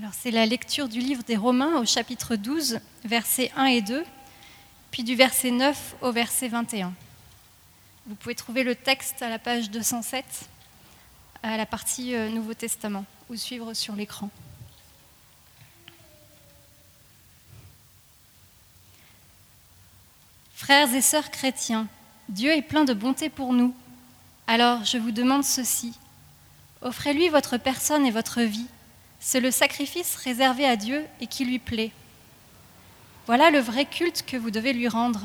Alors 0.00 0.14
c'est 0.14 0.30
la 0.30 0.46
lecture 0.46 0.88
du 0.88 0.98
livre 0.98 1.22
des 1.24 1.36
Romains 1.36 1.78
au 1.78 1.84
chapitre 1.84 2.34
12, 2.34 2.80
versets 3.04 3.52
1 3.54 3.66
et 3.66 3.82
2, 3.82 4.02
puis 4.90 5.04
du 5.04 5.14
verset 5.14 5.50
9 5.50 5.96
au 6.00 6.10
verset 6.10 6.48
21. 6.48 6.94
Vous 8.06 8.14
pouvez 8.14 8.34
trouver 8.34 8.62
le 8.62 8.74
texte 8.74 9.20
à 9.20 9.28
la 9.28 9.38
page 9.38 9.70
207, 9.70 10.24
à 11.42 11.58
la 11.58 11.66
partie 11.66 12.14
euh, 12.14 12.30
Nouveau 12.30 12.54
Testament, 12.54 13.04
ou 13.28 13.36
suivre 13.36 13.74
sur 13.74 13.94
l'écran. 13.94 14.30
Frères 20.54 20.94
et 20.94 21.02
sœurs 21.02 21.30
chrétiens, 21.30 21.88
Dieu 22.30 22.52
est 22.52 22.62
plein 22.62 22.86
de 22.86 22.94
bonté 22.94 23.28
pour 23.28 23.52
nous. 23.52 23.74
Alors 24.46 24.82
je 24.82 24.96
vous 24.96 25.10
demande 25.10 25.44
ceci. 25.44 25.92
Offrez-lui 26.80 27.28
votre 27.28 27.58
personne 27.58 28.06
et 28.06 28.10
votre 28.10 28.40
vie. 28.40 28.66
C'est 29.20 29.40
le 29.40 29.50
sacrifice 29.50 30.16
réservé 30.16 30.64
à 30.64 30.76
Dieu 30.76 31.04
et 31.20 31.26
qui 31.26 31.44
lui 31.44 31.58
plaît. 31.58 31.92
Voilà 33.26 33.50
le 33.50 33.60
vrai 33.60 33.84
culte 33.84 34.24
que 34.26 34.38
vous 34.38 34.50
devez 34.50 34.72
lui 34.72 34.88
rendre. 34.88 35.20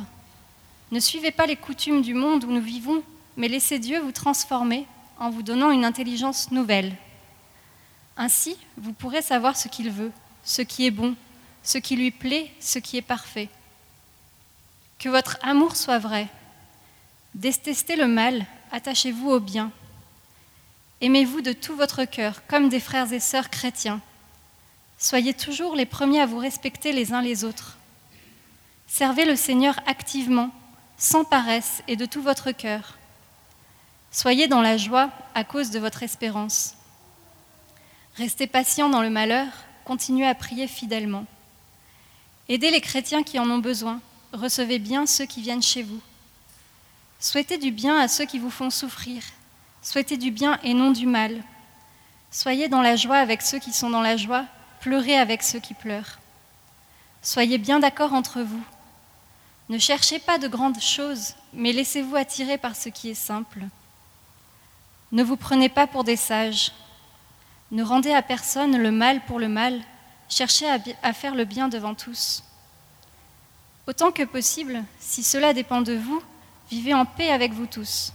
Ne 0.91 0.99
suivez 0.99 1.31
pas 1.31 1.45
les 1.45 1.55
coutumes 1.55 2.01
du 2.01 2.13
monde 2.13 2.43
où 2.43 2.51
nous 2.51 2.61
vivons, 2.61 3.01
mais 3.37 3.47
laissez 3.47 3.79
Dieu 3.79 3.99
vous 4.01 4.11
transformer 4.11 4.85
en 5.17 5.29
vous 5.29 5.43
donnant 5.43 5.71
une 5.71 5.85
intelligence 5.85 6.51
nouvelle. 6.51 6.93
Ainsi, 8.17 8.57
vous 8.77 8.93
pourrez 8.93 9.21
savoir 9.21 9.55
ce 9.55 9.69
qu'il 9.69 9.89
veut, 9.89 10.11
ce 10.43 10.61
qui 10.61 10.85
est 10.85 10.91
bon, 10.91 11.15
ce 11.63 11.77
qui 11.77 11.95
lui 11.95 12.11
plaît, 12.11 12.51
ce 12.59 12.79
qui 12.79 12.97
est 12.97 13.01
parfait. 13.01 13.49
Que 14.99 15.09
votre 15.09 15.37
amour 15.41 15.75
soit 15.75 15.99
vrai. 15.99 16.27
Détestez 17.33 17.95
le 17.95 18.07
mal, 18.07 18.45
attachez-vous 18.71 19.29
au 19.29 19.39
bien. 19.39 19.71
Aimez-vous 21.01 21.41
de 21.41 21.51
tout 21.51 21.75
votre 21.75 22.05
cœur, 22.05 22.45
comme 22.47 22.69
des 22.69 22.79
frères 22.79 23.11
et 23.11 23.19
sœurs 23.19 23.49
chrétiens. 23.49 24.01
Soyez 24.97 25.33
toujours 25.33 25.75
les 25.75 25.85
premiers 25.85 26.21
à 26.21 26.25
vous 26.25 26.37
respecter 26.37 26.93
les 26.93 27.11
uns 27.11 27.21
les 27.21 27.43
autres. 27.43 27.77
Servez 28.87 29.25
le 29.25 29.35
Seigneur 29.35 29.75
activement, 29.87 30.51
sans 30.97 31.25
paresse 31.25 31.83
et 31.87 31.97
de 31.97 32.05
tout 32.05 32.21
votre 32.21 32.51
cœur. 32.51 32.97
Soyez 34.09 34.47
dans 34.47 34.61
la 34.61 34.77
joie 34.77 35.09
à 35.33 35.43
cause 35.43 35.69
de 35.71 35.79
votre 35.79 36.01
espérance. 36.01 36.75
Restez 38.15 38.47
patient 38.47 38.87
dans 38.87 39.01
le 39.01 39.09
malheur, 39.09 39.47
continuez 39.83 40.25
à 40.25 40.35
prier 40.35 40.67
fidèlement. 40.67 41.25
Aidez 42.47 42.71
les 42.71 42.79
chrétiens 42.79 43.23
qui 43.23 43.39
en 43.39 43.49
ont 43.49 43.57
besoin, 43.57 43.99
recevez 44.31 44.79
bien 44.79 45.05
ceux 45.05 45.25
qui 45.25 45.41
viennent 45.41 45.61
chez 45.61 45.83
vous. 45.83 45.99
Souhaitez 47.19 47.57
du 47.57 47.71
bien 47.71 47.99
à 47.99 48.07
ceux 48.07 48.25
qui 48.25 48.39
vous 48.39 48.49
font 48.49 48.69
souffrir. 48.69 49.21
Souhaitez 49.85 50.17
du 50.17 50.31
bien 50.31 50.57
et 50.63 50.73
non 50.73 50.89
du 50.89 51.05
mal. 51.05 51.43
Soyez 52.31 52.69
dans 52.69 52.81
la 52.81 52.95
joie 52.95 53.17
avec 53.17 53.43
ceux 53.43 53.59
qui 53.59 53.71
sont 53.71 53.91
dans 53.91 54.01
la 54.01 54.17
joie, 54.17 54.45
pleurez 54.79 55.15
avec 55.15 55.43
ceux 55.43 55.59
qui 55.59 55.75
pleurent. 55.75 56.17
Soyez 57.21 57.59
bien 57.59 57.79
d'accord 57.79 58.13
entre 58.13 58.41
vous. 58.41 58.63
Ne 59.69 59.77
cherchez 59.77 60.17
pas 60.17 60.39
de 60.39 60.47
grandes 60.47 60.81
choses, 60.81 61.35
mais 61.53 61.71
laissez-vous 61.71 62.15
attirer 62.15 62.57
par 62.57 62.75
ce 62.75 62.89
qui 62.89 63.11
est 63.11 63.13
simple. 63.13 63.61
Ne 65.11 65.21
vous 65.21 65.37
prenez 65.37 65.69
pas 65.69 65.85
pour 65.85 66.03
des 66.03 66.15
sages. 66.15 66.71
Ne 67.69 67.83
rendez 67.83 68.11
à 68.11 68.23
personne 68.23 68.77
le 68.77 68.89
mal 68.89 69.23
pour 69.25 69.37
le 69.37 69.49
mal, 69.49 69.79
cherchez 70.29 70.65
à, 71.03 71.13
faire 71.13 71.35
le 71.35 71.45
bien 71.45 71.67
devant 71.67 71.93
tous. 71.93 72.43
Autant 73.85 74.11
que 74.11 74.23
possible, 74.23 74.83
si 74.99 75.21
cela 75.21 75.53
dépend 75.53 75.81
de 75.81 75.93
vous, 75.93 76.23
vivez 76.71 76.95
en 76.95 77.05
paix 77.05 77.31
avec 77.31 77.53
vous 77.53 77.67
tous. 77.67 78.13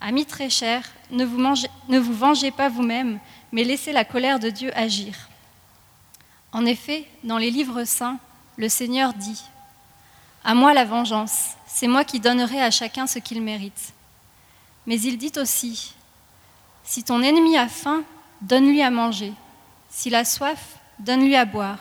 Amis 0.00 0.26
très 0.26 0.48
chers, 0.48 0.84
ne 1.10 1.24
vous, 1.24 2.14
vengez 2.14 2.50
pas 2.50 2.68
vous-même, 2.68 3.18
mais 3.50 3.64
laissez 3.64 3.92
la 3.92 4.04
colère 4.04 4.38
de 4.38 4.50
Dieu 4.50 4.70
agir. 4.76 5.28
En 6.52 6.64
effet, 6.64 7.06
dans 7.24 7.38
les 7.38 7.50
livres 7.50 7.84
saints, 7.84 8.18
le 8.56 8.68
Seigneur 8.68 9.12
dit 9.14 9.42
À 10.44 10.54
moi 10.54 10.72
la 10.72 10.84
vengeance, 10.84 11.50
c'est 11.66 11.88
moi 11.88 12.04
qui 12.04 12.20
donnerai 12.20 12.62
à 12.62 12.70
chacun 12.70 13.06
ce 13.06 13.18
qu'il 13.18 13.42
mérite. 13.42 13.92
Mais 14.86 15.00
il 15.00 15.18
dit 15.18 15.32
aussi 15.36 15.94
Si 16.84 17.02
ton 17.02 17.22
ennemi 17.22 17.58
a 17.58 17.68
faim, 17.68 18.02
donne-lui 18.40 18.82
à 18.82 18.90
manger. 18.90 19.32
S'il 19.90 20.14
a 20.14 20.24
soif, 20.24 20.76
donne-lui 21.00 21.36
à 21.36 21.44
boire. 21.44 21.78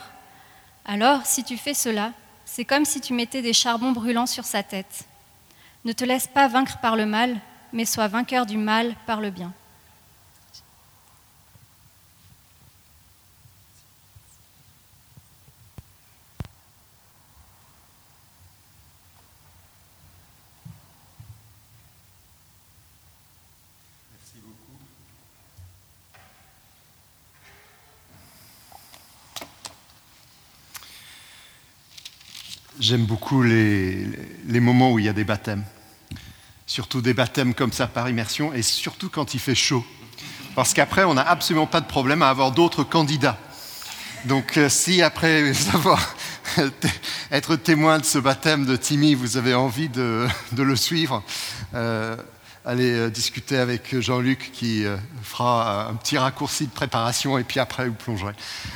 Alors, 0.86 1.26
si 1.26 1.44
tu 1.44 1.58
fais 1.58 1.74
cela, 1.74 2.14
c'est 2.46 2.66
comme 2.66 2.86
si 2.86 3.00
tu 3.00 3.14
mettais 3.14 3.42
des 3.42 3.54
charbons 3.54 3.92
brûlants 3.92 4.26
sur 4.26 4.46
sa 4.46 4.64
tête. 4.64 5.06
Ne 5.86 5.92
te 5.92 6.04
laisse 6.04 6.28
pas 6.28 6.48
vaincre 6.48 6.80
par 6.80 6.96
le 6.96 7.06
mal, 7.06 7.38
mais 7.74 7.86
sois 7.86 8.08
vainqueur 8.08 8.46
du 8.46 8.58
mal 8.58 8.96
par 9.06 9.22
le 9.22 9.30
bien. 9.30 9.54
J'aime 32.80 33.06
beaucoup 33.06 33.42
les, 33.42 34.06
moments 34.62 34.94
où 34.94 35.00
il 35.00 35.06
y 35.06 35.10
a 35.10 35.14
des 35.14 35.24
baptêmes. 35.26 35.64
Surtout 36.78 37.02
des 37.02 37.16
baptêmes 37.16 37.56
comme 37.56 37.74
ça 37.74 37.88
par 37.88 38.08
immersion 38.08 38.54
et 38.54 38.62
surtout 38.62 39.10
quand 39.10 39.34
il 39.34 39.40
fait 39.40 39.56
chaud. 39.56 39.84
Parce 40.54 40.76
qu'après, 40.76 41.06
on 41.06 41.16
n'a 41.16 41.28
absolument 41.28 41.66
pas 41.66 41.82
de 41.82 41.88
problème 41.88 42.22
à 42.22 42.30
avoir 42.30 42.52
d'autres 42.52 42.84
candidats. 42.84 43.40
Donc 44.26 44.58
euh, 44.58 44.70
si 44.70 45.02
après 45.02 45.56
savoir 45.56 46.16
être 47.32 47.56
témoin 47.56 47.98
de 47.98 48.06
ce 48.06 48.20
baptême 48.20 48.68
de 48.68 48.76
Timmy, 48.76 49.16
vous 49.16 49.38
avez 49.38 49.56
envie 49.56 49.90
de, 49.90 50.28
le 50.56 50.76
suivre, 50.76 51.24
euh, 51.74 52.16
allez 52.64 52.94
euh, 52.94 53.10
discuter 53.10 53.58
avec 53.58 54.00
Jean-Luc 54.00 54.52
qui 54.54 54.86
fera 55.24 55.88
un 55.90 55.96
petit 55.96 56.20
raccourci 56.20 56.68
de 56.68 56.72
préparation 56.72 57.40
et 57.40 57.44
puis 57.44 57.60
après 57.60 57.88
vous 57.88 57.96
plongerez. 57.96 58.34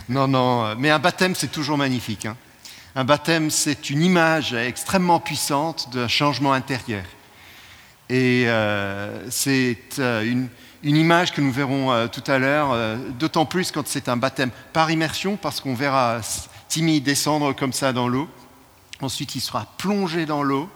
Non, 0.10 0.28
non, 0.28 0.76
mais 0.76 0.90
un 0.90 0.98
baptême 0.98 1.36
c'est 1.36 1.52
toujours 1.52 1.78
magnifique. 1.78 2.26
Hein. 2.26 2.36
Un 2.96 3.04
baptême, 3.04 3.52
c'est 3.52 3.92
une 3.92 4.02
image 4.02 4.56
extrêmement 4.56 5.20
puissante 5.20 5.94
d'un 5.94 6.08
changement 6.08 6.54
intérieur. 6.54 7.04
Et 8.12 8.44
euh, 8.48 9.30
c'est 9.30 9.78
euh, 10.00 10.22
une, 10.22 10.50
image 10.84 11.32
que 11.32 11.40
nous 11.40 11.52
verrons 11.52 11.94
euh, 11.94 12.08
tout 12.08 12.24
à 12.30 12.40
l'heure, 12.40 12.76
d'autant 13.18 13.46
plus 13.46 13.72
quand 13.72 13.88
c'est 13.88 14.10
un 14.10 14.18
baptême 14.18 14.52
par 14.74 14.92
immersion, 14.92 15.38
parce 15.38 15.62
qu'on 15.62 15.76
verra 15.76 16.20
Timmy 16.68 17.00
descendre 17.00 17.54
comme 17.54 17.72
ça 17.72 17.94
dans 17.94 18.10
l'eau. 18.10 18.28
Ensuite, 19.02 19.36
il 19.36 19.40
sera 19.40 19.66
plongé 19.78 20.26
dans 20.26 20.44
l'eau. 20.44 20.70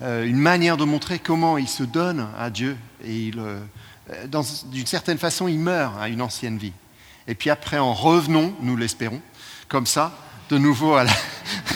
une 0.00 0.38
manière 0.38 0.76
de 0.76 0.84
montrer 0.84 1.18
comment 1.18 1.58
il 1.58 1.68
se 1.68 1.82
donne 1.82 2.28
à 2.38 2.50
Dieu. 2.50 2.76
Et 3.04 3.32
d'une 3.32 4.86
certaine 4.86 5.18
façon, 5.18 5.48
il 5.48 5.58
meurt 5.58 6.00
à 6.00 6.08
une 6.08 6.22
ancienne 6.22 6.56
vie. 6.56 6.72
Et 7.26 7.34
puis 7.34 7.50
après, 7.50 7.78
en 7.78 7.92
revenons, 7.92 8.54
nous 8.60 8.76
l'espérons, 8.76 9.20
comme 9.68 9.86
ça, 9.86 10.16
de 10.48 10.58
nouveau 10.58 10.94
à 10.94 11.04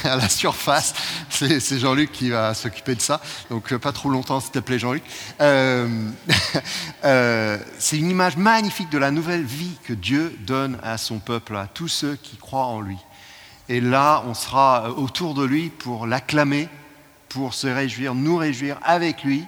la, 0.04 0.28
surface. 0.28 0.94
C'est 1.28 1.78
Jean-Luc 1.78 2.12
qui 2.12 2.30
va 2.30 2.54
s'occuper 2.54 2.94
de 2.94 3.00
ça, 3.00 3.20
donc 3.50 3.72
euh, 3.72 3.78
pas 3.78 3.92
trop 3.92 4.08
longtemps, 4.08 4.40
s'il 4.40 4.52
te 4.52 4.58
plaît, 4.58 4.78
Jean-Luc. 4.78 5.02
Euh, 5.40 6.08
euh, 7.04 7.58
c'est 7.78 7.98
une 7.98 8.10
image 8.10 8.36
magnifique 8.36 8.90
de 8.90 8.98
la 8.98 9.10
nouvelle 9.10 9.44
vie 9.44 9.76
que 9.84 9.92
Dieu 9.92 10.36
donne 10.46 10.78
à 10.82 10.98
son 10.98 11.18
peuple, 11.18 11.56
à 11.56 11.66
tous 11.66 11.88
ceux 11.88 12.16
qui 12.16 12.36
croient 12.36 12.66
en 12.66 12.80
lui. 12.80 12.98
Et 13.68 13.80
là, 13.80 14.22
on 14.26 14.34
sera 14.34 14.90
autour 14.90 15.34
de 15.34 15.44
lui 15.44 15.68
pour 15.68 16.06
l'acclamer, 16.06 16.68
pour 17.28 17.54
se 17.54 17.66
réjouir, 17.66 18.14
nous 18.14 18.36
réjouir 18.36 18.78
avec 18.82 19.22
lui 19.22 19.44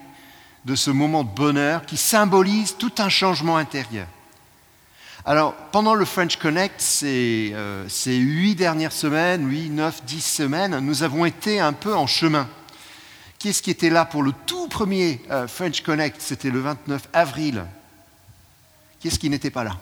de 0.64 0.74
ce 0.74 0.90
moment 0.90 1.24
de 1.24 1.30
bonheur 1.30 1.84
qui 1.84 1.96
symbolise 1.96 2.76
tout 2.76 2.92
un 2.98 3.08
changement 3.08 3.56
intérieur. 3.56 4.06
Alors, 5.26 5.54
pendant 5.72 5.94
le 5.94 6.04
French 6.04 6.36
Connect, 6.36 6.84
euh, 7.02 7.86
ces, 7.88 8.16
huit 8.16 8.56
dernières 8.56 8.92
semaines, 8.92 9.48
huit, 9.48 9.70
neuf, 9.70 10.04
dix 10.04 10.20
semaines, 10.20 10.78
nous 10.80 11.02
avons 11.02 11.24
été 11.24 11.60
un 11.60 11.72
peu 11.72 11.94
en 11.94 12.06
chemin. 12.06 12.46
Qui 13.38 13.48
est-ce 13.48 13.62
qui 13.62 13.70
était 13.70 13.88
là 13.88 14.04
pour 14.04 14.22
le 14.22 14.32
tout 14.44 14.68
premier 14.68 15.22
euh, 15.30 15.48
French 15.48 15.80
Connect? 15.80 16.20
C'était 16.20 16.50
le 16.50 16.60
29 16.60 17.08
avril. 17.14 17.64
Qui 19.00 19.08
est-ce 19.08 19.18
qui 19.18 19.30
n'était 19.30 19.50
pas 19.50 19.64
là? 19.64 19.76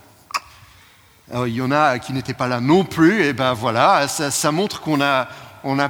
Il 1.47 1.55
y 1.55 1.63
en 1.63 1.73
a 1.73 1.99
qui 1.99 2.13
n'étaient 2.13 2.35
pas 2.35 2.47
là 2.47 2.61
non 2.61 2.85
plus, 2.85 3.25
et 3.25 3.33
ben 3.33 3.55
voilà, 3.55 4.07
ça, 4.07 4.53
montre 4.53 4.81
qu'on 4.81 5.01
a, 5.01 5.29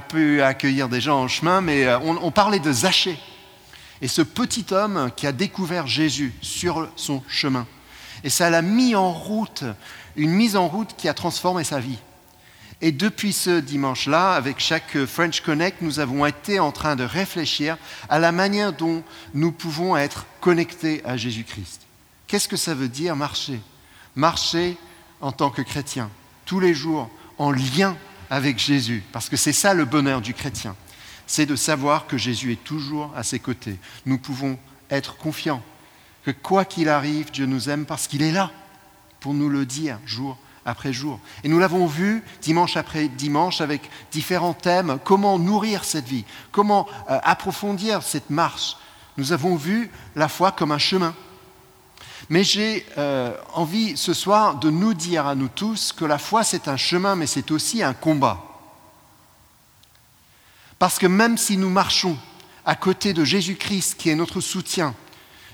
pu 0.09 0.41
accueillir 0.41 0.89
des 0.89 1.01
gens 1.01 1.21
en 1.23 1.29
chemin, 1.29 1.61
mais 1.61 1.85
euh, 1.85 1.99
on 1.99 2.31
parlait 2.31 2.61
de 2.61 2.73
Zachée. 2.73 3.19
Et 4.01 4.09
ce 4.09 4.23
petit 4.23 4.67
homme 4.71 5.11
qui 5.15 5.27
a 5.27 5.33
découvert 5.33 5.87
Jésus 5.87 6.33
sur 6.41 6.89
son 6.97 7.23
chemin. 7.29 7.67
Et 8.25 8.31
ça 8.31 8.51
l'a 8.51 8.63
mis 8.63 8.95
en 8.95 9.13
route, 9.13 9.65
une 10.17 10.31
mise 10.31 10.57
en 10.57 10.69
route 10.69 10.95
qui 10.97 11.09
a 11.09 11.15
transformé 11.15 11.65
sa 11.65 11.81
vie. 11.81 11.99
Et 12.85 12.91
depuis 12.91 13.33
ce 13.33 13.61
dimanche-là, 13.61 14.33
avec 14.33 14.59
chaque 14.59 15.05
French 15.05 15.41
Connect, 15.41 15.83
nous 15.83 16.01
avons 16.01 16.27
été 16.27 16.59
en 16.59 16.73
train 16.73 16.97
de 16.97 17.05
réfléchir 17.05 17.79
à 18.09 18.19
la 18.19 18.33
manière 18.33 18.73
dont 18.73 19.05
nous 19.35 19.53
pouvons 19.53 19.97
être 19.97 20.27
connectés 20.41 21.01
à 21.05 21.17
Jésus-Christ. 21.17 21.83
Qu'est-ce 22.27 22.49
que 22.49 22.57
ça 22.57 22.75
veut 22.75 22.89
dire 22.89 23.15
marcher? 23.15 23.61
Marcher 24.17 24.77
en 25.21 25.31
tant 25.31 25.51
que 25.51 25.63
chrétien, 25.63 26.11
tous 26.45 26.59
les 26.59 26.75
jours 26.75 27.09
en 27.39 27.53
lien 27.53 27.97
avec 28.31 28.59
Jésus, 28.59 29.05
parce 29.13 29.29
que 29.29 29.37
c'est 29.37 29.53
ça 29.53 29.75
le 29.75 29.85
bonheur 29.85 30.21
du 30.21 30.35
chrétien, 30.35 30.75
c'est 31.29 31.47
de 31.47 31.55
savoir 31.55 32.07
que 32.09 32.19
Jésus 32.19 32.53
est 32.53 32.65
toujours 32.65 33.13
à 33.17 33.23
ses 33.23 33.39
côtés. 33.39 33.77
Nous 34.07 34.19
pouvons 34.19 34.59
être 34.91 35.17
confiants 35.17 35.63
que 36.25 36.31
quoi 36.31 36.65
qu'il 36.65 36.89
arrive, 36.89 37.31
Dieu 37.31 37.47
nous 37.47 37.69
aime 37.69 37.87
parce 37.87 38.07
qu'il 38.07 38.23
est 38.23 38.33
là 38.33 38.51
pour 39.21 39.35
nous 39.35 39.49
le 39.49 39.67
dire 39.67 39.99
jour 40.07 40.37
après 40.65 40.93
jour. 40.93 41.19
Et 41.43 41.49
nous 41.49 41.59
l'avons 41.59 41.87
vu 41.87 42.23
dimanche 42.41 42.77
après 42.77 43.09
dimanche 43.09 43.61
avec 43.61 43.91
différents 44.13 44.55
thèmes, 44.55 44.99
comment 45.05 45.39
nourrir 45.39 45.85
cette 45.85 46.07
vie, 46.07 46.25
comment 46.53 46.87
euh, 47.11 47.19
approfondir 47.23 48.03
cette 48.03 48.31
marche? 48.31 48.77
Nous 49.17 49.33
avons 49.33 49.57
vu 49.57 49.91
la 50.15 50.29
foi 50.29 50.53
comme 50.53 50.73
un 50.73 50.79
chemin. 50.79 51.15
Mais 52.29 52.45
j'ai 52.45 52.87
euh, 52.99 53.35
envie 53.55 53.97
ce 53.97 54.15
soir 54.15 54.55
de 54.55 54.71
nous 54.71 54.95
dire 54.95 55.27
à 55.27 55.35
nous 55.35 55.49
tous 55.49 55.93
que 55.93 56.05
la 56.05 56.19
foi 56.19 56.45
c'est 56.45 56.69
un 56.69 56.77
chemin, 56.77 57.17
mais 57.17 57.27
c'est 57.27 57.51
aussi 57.51 57.83
un 57.83 57.95
combat. 57.95 58.43
Parce 60.79 60.99
que 60.99 61.07
même 61.07 61.37
si 61.37 61.57
nous 61.57 61.71
marchons 61.71 62.17
à 62.65 62.75
côté 62.77 63.13
de 63.13 63.25
Jésus-Christ 63.25 63.97
qui 63.97 64.09
est 64.11 64.15
notre 64.15 64.41
soutien, 64.41 64.95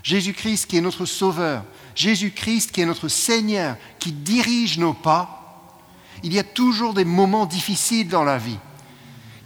Jésus-Christ 0.03 0.67
qui 0.67 0.77
est 0.77 0.83
notre 0.83 1.07
Sauveur, 1.07 1.65
Jésus-Christ 1.95 2.73
qui 2.73 2.81
est 2.81 2.87
notre 2.87 3.09
Seigneur, 3.09 3.77
qui 3.99 4.13
dirige 4.13 4.79
nos 4.79 4.95
pas, 4.95 5.39
il 6.23 6.33
y 6.33 6.39
a 6.39 6.45
toujours 6.45 6.95
des 6.95 7.05
moments 7.05 7.47
difficiles 7.47 8.09
dans 8.09 8.25
la 8.25 8.39
vie. 8.39 8.59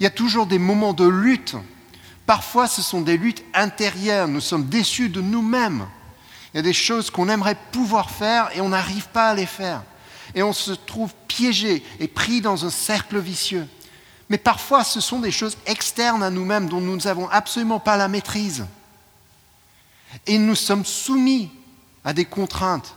Il 0.00 0.04
y 0.04 0.06
a 0.06 0.10
toujours 0.10 0.46
des 0.46 0.58
moments 0.58 0.94
de 0.94 1.06
lutte. 1.06 1.56
Parfois, 2.26 2.66
ce 2.66 2.82
sont 2.82 3.02
des 3.02 3.16
luttes 3.16 3.44
intérieures. 3.54 4.28
Nous 4.28 4.40
sommes 4.40 4.69
déçus 4.69 5.08
de 5.08 5.20
nous-mêmes. 5.20 5.87
Il 6.52 6.58
y 6.58 6.60
a 6.60 6.62
des 6.62 6.72
choses 6.72 7.10
qu'on 7.10 7.28
aimerait 7.28 7.56
pouvoir 7.72 8.10
faire 8.10 8.50
et 8.55 8.60
on 8.60 8.70
n'arrive 8.70 9.08
pas 9.08 9.28
à 9.28 9.34
les 9.34 9.46
faire. 9.46 9.82
Et 10.34 10.43
on 10.43 10.52
se 10.52 10.72
trouve 10.72 11.12
piégé 11.28 11.82
et 12.00 12.08
pris 12.08 12.40
dans 12.40 12.64
un 12.64 12.70
cercle 12.70 13.19
vicieux. 13.19 13.69
Mais 14.28 14.38
parfois, 14.38 14.82
ce 14.82 15.00
sont 15.00 15.19
des 15.19 15.31
choses 15.31 15.58
externes 15.66 16.22
à 16.22 16.31
nous-mêmes 16.31 16.69
dont 16.69 16.81
nous 16.81 16.96
n'avons 16.96 17.28
absolument 17.28 17.81
pas 17.81 17.96
la 17.96 18.08
maîtrise. 18.08 18.64
Et 20.26 20.38
nous 20.38 20.55
sommes 20.55 20.85
soumis 20.85 21.50
à 22.05 22.12
des 22.12 22.25
contraintes. 22.25 22.94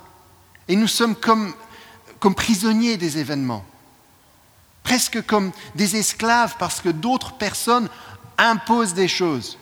Et 0.67 0.75
nous 0.75 0.87
sommes 0.87 1.15
comme, 1.15 1.53
prisonniers 2.35 2.97
des 2.97 3.19
événements. 3.19 3.63
Presque 4.83 5.25
comme 5.25 5.51
des 5.75 5.95
esclaves 5.95 6.55
parce 6.57 6.81
que 6.81 6.89
d'autres 6.89 7.33
personnes 7.33 7.89
imposent 8.37 8.93
des 8.93 9.07
choses. 9.07 9.57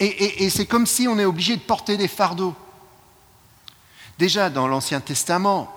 Et, 0.00 0.44
et 0.44 0.50
c'est 0.50 0.66
comme 0.66 0.86
si 0.86 1.08
on 1.08 1.18
est 1.18 1.24
obligé 1.24 1.56
de 1.56 1.62
porter 1.62 1.96
des 1.96 2.08
fardeaux. 2.08 2.54
Déjà 4.18 4.48
dans 4.48 4.68
l'Ancien 4.68 5.00
Testament, 5.00 5.72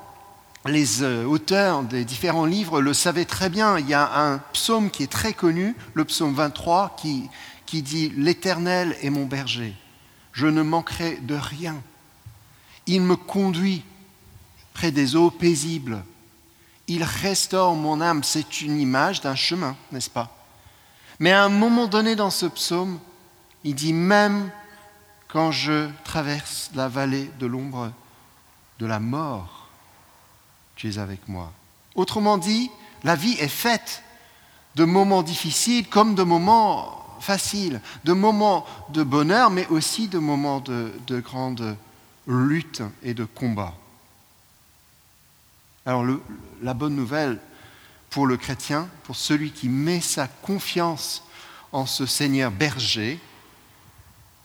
les 0.66 1.02
euh, 1.02 1.26
auteurs 1.26 1.84
des 1.84 2.06
différents 2.06 2.46
livres 2.46 2.82
le 2.82 2.94
savaient 2.94 3.26
très 3.26 3.50
bien. 3.50 3.80
Il 3.80 3.88
y 3.88 3.94
a 3.94 4.20
un 4.20 4.38
psaume 4.54 4.92
qui 4.92 5.04
est 5.04 5.12
très 5.12 5.34
connu, 5.34 5.76
le 5.94 6.06
psaume 6.06 6.34
23, 6.34 6.96
qui, 7.00 7.30
qui 7.66 7.82
dit 7.82 8.14
L'Éternel 8.16 8.96
est 9.02 9.10
mon 9.10 9.26
berger, 9.26 9.74
je 10.32 10.48
ne 10.48 10.62
manquerai 10.62 11.18
de 11.18 11.36
rien. 11.36 11.82
Il 12.88 13.02
me 13.02 13.16
conduit 13.16 13.84
près 14.74 14.92
des 14.92 15.16
eaux 15.16 15.32
paisibles. 15.32 16.04
Il 16.88 17.04
restaure 17.04 17.76
mon 17.76 18.02
âme. 18.02 18.24
C'est 18.24 18.62
une 18.62 18.80
image 18.80 19.22
d'un 19.22 19.36
chemin, 19.36 19.76
n'est-ce 19.92 20.10
pas? 20.10 20.36
Mais 21.20 21.32
à 21.32 21.44
un 21.44 21.50
moment 21.50 21.88
donné 21.88 22.16
dans 22.16 22.32
ce 22.32 22.46
psaume, 22.46 23.00
il 23.64 23.76
dit 23.76 23.94
Même 23.94 24.50
quand 25.28 25.52
je 25.52 25.90
traverse 26.04 26.72
la 26.76 26.88
vallée 26.88 27.30
de 27.40 27.46
l'ombre 27.46 27.92
de 28.80 28.86
la 28.86 29.00
mort, 29.00 29.68
tu 30.76 30.90
es 30.90 30.98
avec 30.98 31.28
moi. 31.28 31.52
Autrement 31.96 32.38
dit, 32.38 32.72
la 33.04 33.16
vie 33.16 33.36
est 33.40 33.48
faite 33.48 34.04
de 34.76 34.84
moments 34.84 35.24
difficiles 35.24 35.88
comme 35.88 36.16
de 36.16 36.24
moments 36.24 37.01
faciles, 37.22 37.82
de 38.04 38.14
moments 38.14 38.66
de 38.90 39.04
bonheur, 39.04 39.50
mais 39.50 39.68
aussi 39.68 40.08
de 40.08 40.20
moments 40.20 40.60
de, 40.60 40.92
de 41.08 41.20
grande 41.20 41.78
lutte 42.28 42.82
et 43.04 43.14
de 43.14 43.26
combat. 43.26 43.74
Alors 45.86 46.06
la 46.62 46.74
bonne 46.74 46.96
nouvelle 46.96 47.40
pour 48.10 48.28
le 48.28 48.38
chrétien, 48.38 48.88
pour 49.04 49.16
celui 49.16 49.52
qui 49.52 49.70
met 49.70 50.02
sa 50.02 50.28
confiance 50.28 51.24
en 51.72 51.86
ce 51.86 52.06
Seigneur 52.06 52.52
berger, 52.52 53.20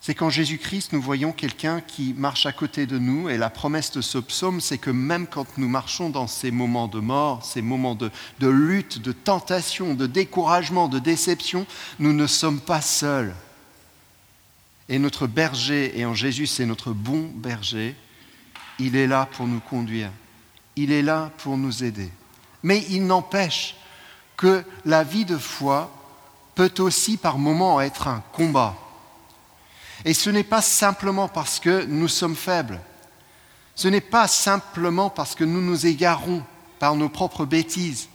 c'est 0.01 0.15
qu'en 0.15 0.31
Jésus-Christ, 0.31 0.93
nous 0.93 1.01
voyons 1.03 1.33
quelqu'un 1.33 1.81
qui 1.81 2.15
marche 2.17 2.47
à 2.47 2.53
côté 2.53 2.87
de 2.87 2.99
nous. 2.99 3.29
Et 3.29 3.39
la 3.39 3.51
promesse 3.51 3.91
de 3.93 4.01
ce 4.01 4.19
psaume, 4.19 4.61
c'est 4.61 4.79
que 4.79 4.91
même 4.91 5.27
quand 5.27 5.59
nous 5.59 5.69
marchons 5.69 6.11
dans 6.11 6.27
ces 6.27 6.51
moments 6.51 6.87
de 6.87 7.01
mort, 7.01 7.45
ces 7.45 7.63
moments 7.63 7.95
de, 7.95 8.11
de, 8.39 8.49
lutte, 8.49 9.01
de 9.01 9.13
tentation, 9.13 9.95
de 9.95 10.07
découragement, 10.07 10.89
de 10.89 10.99
déception, 10.99 11.67
nous 11.99 12.13
ne 12.13 12.27
sommes 12.27 12.61
pas 12.61 12.83
seuls. 12.83 13.35
Et 14.89 14.99
notre 14.99 15.27
berger, 15.27 15.99
et 15.99 16.05
en 16.05 16.15
Jésus 16.15 16.47
c'est 16.47 16.67
notre 16.67 16.93
bon 16.93 17.29
berger, 17.35 17.97
il 18.79 18.95
est 18.95 19.09
là 19.09 19.27
pour 19.33 19.49
nous 19.49 19.61
conduire, 19.61 20.13
il 20.77 20.93
est 20.93 21.03
là 21.03 21.33
pour 21.39 21.57
nous 21.57 21.83
aider. 21.83 22.11
Mais 22.63 22.85
il 22.91 23.07
n'empêche 23.07 23.75
que 24.37 24.63
la 24.85 25.03
vie 25.03 25.25
de 25.25 25.39
foi 25.39 25.91
peut 26.55 26.75
aussi 26.79 27.17
par 27.17 27.39
moments 27.39 27.81
être 27.81 28.07
un 28.07 28.23
combat. 28.33 28.77
Et 30.07 30.15
ce 30.15 30.31
n'est 30.31 30.45
pas 30.45 30.63
simplement 30.63 31.27
parce 31.27 31.59
que 31.59 31.85
nous 31.85 32.07
sommes 32.07 32.37
faibles, 32.37 32.81
ce 33.75 33.89
n'est 33.89 34.01
pas 34.01 34.29
simplement 34.29 35.11
parce 35.11 35.35
que 35.35 35.43
nous 35.43 35.61
nous 35.61 35.85
égarons 35.85 36.45
par 36.79 36.95
nos 36.95 37.09
propres 37.09 37.45
bêtises, 37.45 38.09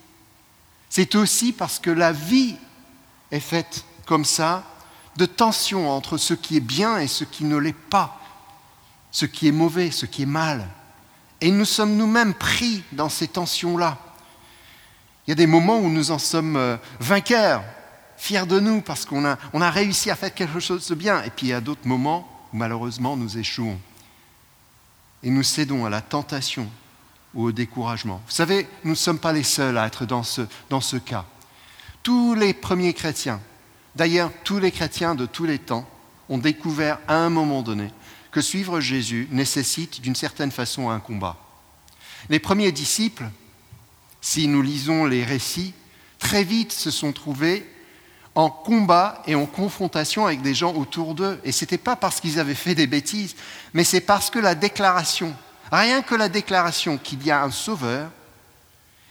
c'est 0.89 1.15
aussi 1.15 1.51
parce 1.51 1.79
que 1.79 1.91
la 1.91 2.13
vie 2.13 2.55
est 3.29 3.41
faite 3.41 3.83
comme 4.05 4.23
ça 4.23 4.63
de 5.17 5.25
tension 5.25 5.91
entre 5.91 6.17
ce 6.17 6.33
qui 6.33 6.55
est 6.55 6.61
bien 6.61 6.97
et 6.97 7.07
ce 7.07 7.25
qui 7.25 7.43
ne 7.43 7.57
l'est 7.57 7.73
pas, 7.73 8.21
ce 9.11 9.25
qui 9.25 9.49
est 9.49 9.53
mauvais, 9.53 9.91
ce 9.91 10.05
qui 10.05 10.23
est 10.23 10.25
mal. 10.25 10.65
Et 11.41 11.51
nous 11.51 11.65
sommes 11.65 11.97
nous-mêmes 11.97 12.33
pris 12.33 12.83
dans 12.93 13.09
ces 13.09 13.27
tensions-là. 13.27 13.97
Il 15.27 15.31
y 15.31 15.33
a 15.33 15.35
des 15.35 15.45
moments 15.45 15.79
où 15.79 15.89
nous 15.89 16.11
en 16.11 16.19
sommes 16.19 16.55
euh, 16.55 16.77
vainqueurs, 17.01 17.63
fiers 18.21 18.45
de 18.45 18.59
nous 18.59 18.81
parce 18.81 19.05
qu'on 19.05 19.25
a, 19.25 19.37
on 19.53 19.61
a 19.61 19.71
réussi 19.71 20.09
à 20.09 20.15
faire 20.15 20.33
quelque 20.33 20.59
chose 20.59 20.87
de 20.87 20.95
bien. 20.95 21.23
Et 21.23 21.29
puis 21.29 21.47
il 21.47 21.49
y 21.49 21.53
a 21.53 21.61
d'autres 21.61 21.87
moments 21.87 22.47
où 22.53 22.57
malheureusement 22.57 23.17
nous 23.17 23.37
échouons. 23.37 23.79
Et 25.23 25.29
nous 25.29 25.43
cédons 25.43 25.85
à 25.85 25.89
la 25.89 26.01
tentation 26.01 26.69
ou 27.33 27.45
au 27.45 27.51
découragement. 27.51 28.21
Vous 28.25 28.33
savez, 28.33 28.67
nous 28.83 28.91
ne 28.91 28.95
sommes 28.95 29.19
pas 29.19 29.33
les 29.33 29.43
seuls 29.43 29.77
à 29.77 29.87
être 29.87 30.05
dans 30.05 30.23
ce, 30.23 30.41
dans 30.69 30.81
ce 30.81 30.97
cas. 30.97 31.25
Tous 32.03 32.33
les 32.33 32.53
premiers 32.53 32.93
chrétiens, 32.93 33.39
D'ailleurs, 33.95 34.31
tous 34.43 34.59
les 34.59 34.71
chrétiens 34.71 35.15
de 35.15 35.25
tous 35.25 35.45
les 35.45 35.59
temps 35.59 35.87
ont 36.29 36.37
découvert 36.37 36.99
à 37.07 37.15
un 37.15 37.29
moment 37.29 37.61
donné 37.61 37.89
que 38.31 38.41
suivre 38.41 38.79
Jésus 38.79 39.27
nécessite 39.31 39.99
d'une 39.99 40.15
certaine 40.15 40.51
façon 40.51 40.89
un 40.89 40.99
combat. 40.99 41.37
Les 42.29 42.39
premiers 42.39 42.71
disciples, 42.71 43.29
si 44.21 44.47
nous 44.47 44.61
lisons 44.61 45.05
les 45.05 45.25
récits, 45.25 45.73
très 46.19 46.43
vite 46.43 46.71
se 46.71 46.91
sont 46.91 47.11
trouvés 47.11 47.67
en 48.35 48.49
combat 48.49 49.21
et 49.27 49.35
en 49.35 49.45
confrontation 49.45 50.25
avec 50.25 50.41
des 50.41 50.53
gens 50.53 50.73
autour 50.73 51.15
d'eux. 51.15 51.39
Et 51.43 51.51
ce 51.51 51.63
n'était 51.63 51.77
pas 51.77 51.95
parce 51.95 52.19
qu'ils 52.19 52.39
avaient 52.39 52.55
fait 52.55 52.75
des 52.75 52.87
bêtises, 52.87 53.35
mais 53.73 53.83
c'est 53.83 54.01
parce 54.01 54.29
que 54.29 54.39
la 54.39 54.55
déclaration, 54.55 55.33
rien 55.71 56.01
que 56.01 56.15
la 56.15 56.29
déclaration 56.29 56.97
qu'il 56.97 57.23
y 57.25 57.31
a 57.31 57.43
un 57.43 57.51
sauveur 57.51 58.09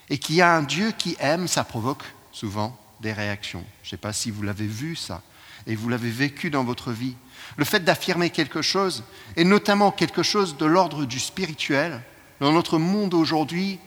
et 0.08 0.18
qu'il 0.18 0.36
y 0.36 0.42
a 0.42 0.54
un 0.54 0.62
Dieu 0.62 0.92
qui 0.96 1.16
aime, 1.20 1.48
ça 1.48 1.64
provoque 1.64 2.04
souvent 2.32 2.76
des 3.00 3.12
réactions. 3.12 3.64
Je 3.82 3.88
ne 3.88 3.90
sais 3.90 3.96
pas 3.96 4.12
si 4.12 4.30
vous 4.30 4.42
l'avez 4.42 4.66
vu 4.66 4.96
ça, 4.96 5.22
et 5.66 5.74
vous 5.74 5.88
l'avez 5.88 6.10
vécu 6.10 6.50
dans 6.50 6.64
votre 6.64 6.90
vie. 6.92 7.14
Le 7.56 7.64
fait 7.64 7.80
d'affirmer 7.80 8.30
quelque 8.30 8.62
chose, 8.62 9.04
et 9.36 9.44
notamment 9.44 9.90
quelque 9.90 10.22
chose 10.22 10.56
de 10.56 10.66
l'ordre 10.66 11.04
du 11.04 11.18
spirituel, 11.18 12.00
dans 12.40 12.52
notre 12.52 12.78
monde 12.78 13.14
aujourd'hui, 13.14 13.78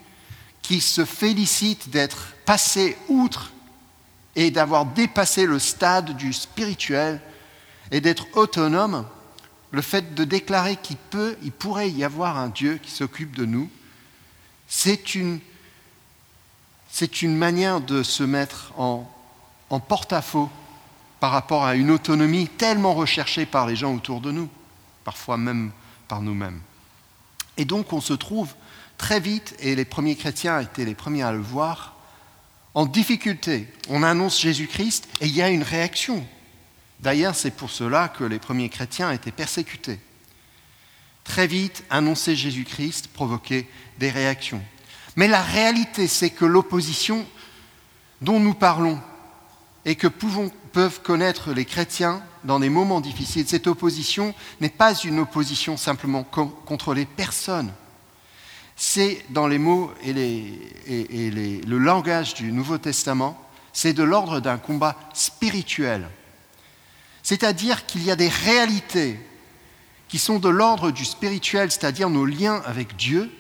qui 0.62 0.80
se 0.80 1.06
félicite 1.06 1.90
d'être 1.90 2.34
passé 2.46 2.98
outre 3.08 3.53
et 4.36 4.52
d'avoir 4.52 4.86
dépassé 4.86 5.46
le 5.46 5.60
stade 5.60 6.16
du 6.18 6.34
spirituel 6.34 7.22
et 7.92 8.02
d'être 8.02 8.26
autonome, 8.36 9.06
le 9.72 9.82
fait 9.82 10.16
de 10.16 10.24
déclarer 10.24 10.76
qu'il 10.78 10.98
peut, 10.98 11.36
il 11.44 11.52
pourrait 11.52 11.90
y 11.90 12.04
avoir 12.04 12.38
un 12.38 12.50
Dieu 12.50 12.80
qui 12.82 12.92
s'occupe 12.92 13.36
de 13.36 13.46
nous, 13.46 13.70
c'est 14.68 15.16
une 15.16 15.40
c'est 16.94 17.24
une 17.24 17.36
manière 17.36 17.82
de 17.82 18.04
se 18.04 18.22
mettre 18.22 18.72
en, 18.78 19.10
porte-à-faux 19.88 20.52
par 21.20 21.32
rapport 21.32 21.66
à 21.66 21.74
une 21.74 21.90
autonomie 21.90 22.48
tellement 22.48 22.94
recherchée 22.94 23.48
par 23.48 23.66
les 23.66 23.76
gens 23.76 23.96
autour 23.96 24.22
de 24.22 24.32
nous, 24.32 24.48
parfois 25.04 25.36
même 25.36 25.72
par 26.08 26.22
nous-mêmes. 26.22 26.62
Et 27.58 27.66
donc 27.66 27.94
on 27.94 28.00
se 28.00 28.14
trouve 28.14 28.54
très 29.00 29.20
vite, 29.20 29.56
et 29.60 29.76
les 29.76 29.86
premiers 29.86 30.16
chrétiens 30.16 30.60
étaient 30.60 30.86
les 30.86 30.94
premiers 30.94 31.24
à 31.24 31.32
le 31.32 31.40
voir, 31.40 31.96
en 32.74 32.86
difficulté. 32.86 33.68
On 33.90 34.04
annonce 34.04 34.40
Jésus-Christ 34.40 35.08
et 35.22 35.28
il 35.28 35.36
y 35.36 35.42
a 35.42 35.50
une 35.50 35.64
réaction. 35.64 36.26
D'ailleurs, 37.00 37.36
c'est 37.36 37.52
pour 37.52 37.70
cela 37.70 38.08
que 38.08 38.24
les 38.24 38.40
premiers 38.40 38.70
chrétiens 38.70 39.12
étaient 39.12 39.32
persécutés. 39.32 40.00
Très 41.24 41.48
vite, 41.48 41.84
annoncer 41.90 42.36
Jésus-Christ 42.36 43.08
provoquait 43.08 43.68
des 44.00 44.10
réactions. 44.10 44.62
Mais 45.16 45.28
la 45.28 45.42
réalité, 45.42 46.08
c'est 46.08 46.32
que 46.32 46.46
l'opposition 46.46 47.26
dont 48.22 48.40
nous 48.40 48.54
parlons 48.54 49.00
et 49.86 49.96
que 49.96 50.08
peuvent 50.08 51.02
connaître 51.02 51.52
les 51.54 51.66
chrétiens 51.66 52.24
dans 52.44 52.60
des 52.60 52.70
moments 52.70 53.02
difficiles, 53.02 53.48
cette 53.48 53.68
opposition 53.68 54.34
n'est 54.60 54.70
pas 54.70 54.96
une 54.96 55.20
opposition 55.20 55.78
simplement 55.78 56.24
contre 56.24 56.94
les 56.94 57.06
personnes. 57.06 57.72
C'est 58.76 59.26
dans 59.30 59.48
les 59.48 59.60
mots 59.60 59.92
et, 60.04 60.12
le 61.66 61.78
langage 61.78 62.34
du 62.34 62.52
Nouveau 62.52 62.78
Testament, 62.78 63.40
c'est 63.72 63.94
de 63.94 64.04
l'ordre 64.04 64.40
d'un 64.40 64.58
combat 64.58 64.96
spirituel. 65.14 66.10
C'est-à-dire 67.22 67.86
qu'il 67.86 68.04
y 68.04 68.12
a 68.12 68.16
des 68.16 68.30
réalités 68.30 69.20
qui 70.08 70.20
sont 70.20 70.40
de 70.40 70.50
l'ordre 70.50 70.92
du 70.92 71.06
spirituel, 71.06 71.72
c'est-à-dire 71.72 72.10
nos 72.10 72.26
liens 72.26 72.62
avec 72.66 72.96
Dieu, 72.96 73.32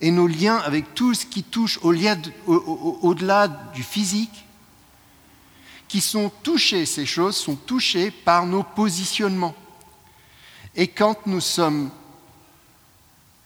et 0.00 0.10
nos 0.10 0.26
liens 0.26 0.56
avec 0.56 0.94
tout 0.94 1.14
ce 1.14 1.24
qui 1.24 1.42
touche 1.42 1.78
au-delà 1.82 3.48
du 3.48 3.82
physique, 3.82 4.44
qui 5.88 6.00
sont 6.00 6.30
touchés, 6.42 6.86
ces 6.86 7.06
choses 7.06 7.36
sont 7.36 7.54
touchées 7.54 8.10
par 8.10 8.46
nos 8.46 8.62
positionnements. 8.62 9.54
Et 10.74 10.88
quand 10.88 11.26
nous 11.26 11.40
sommes 11.40 11.90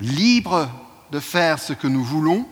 libres 0.00 0.71
de 1.11 1.21
faire 1.21 1.59
ce 1.59 1.73
que 1.73 1.87
nous 1.87 2.05
voulons, 2.05 2.47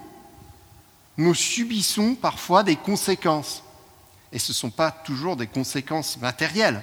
nous 1.16 1.34
subissons 1.34 2.14
parfois 2.14 2.62
des 2.62 2.76
conséquences. 2.76 3.62
Et 4.32 4.38
ce 4.38 4.52
ne 4.52 4.54
sont 4.54 4.70
pas 4.70 4.90
toujours 4.90 5.36
des 5.36 5.46
conséquences 5.46 6.18
matérielles. 6.18 6.82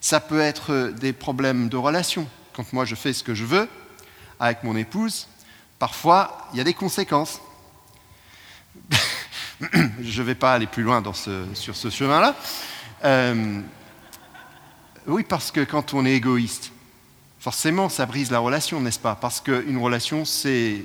Ça 0.00 0.20
peut 0.20 0.40
être 0.40 0.92
des 1.00 1.12
problèmes 1.12 1.68
de 1.68 1.76
relation. 1.76 2.28
Quand 2.54 2.72
moi 2.72 2.84
je 2.84 2.94
fais 2.94 3.12
ce 3.12 3.24
que 3.24 3.34
je 3.34 3.44
veux 3.44 3.68
avec 4.38 4.62
mon 4.62 4.76
épouse, 4.76 5.26
parfois 5.78 6.48
il 6.52 6.58
y 6.58 6.60
a 6.60 6.64
des 6.64 6.74
conséquences. 6.74 7.40
je 9.60 10.22
ne 10.22 10.26
vais 10.26 10.34
pas 10.34 10.54
aller 10.54 10.66
plus 10.66 10.82
loin 10.82 11.02
sur 11.54 11.76
ce 11.76 11.90
chemin-là. 11.90 12.36
Euh, 13.04 13.60
oui, 15.06 15.24
parce 15.24 15.50
que 15.50 15.64
quand 15.64 15.94
on 15.94 16.04
est 16.04 16.12
égoïste, 16.12 16.70
forcément, 17.48 17.88
ça 17.88 18.04
brise 18.04 18.30
la 18.30 18.40
relation, 18.40 18.78
n'est-ce 18.78 18.98
pas? 18.98 19.14
Parce 19.14 19.40
qu'une 19.40 19.78
relation, 19.78 20.26
c'est, 20.26 20.84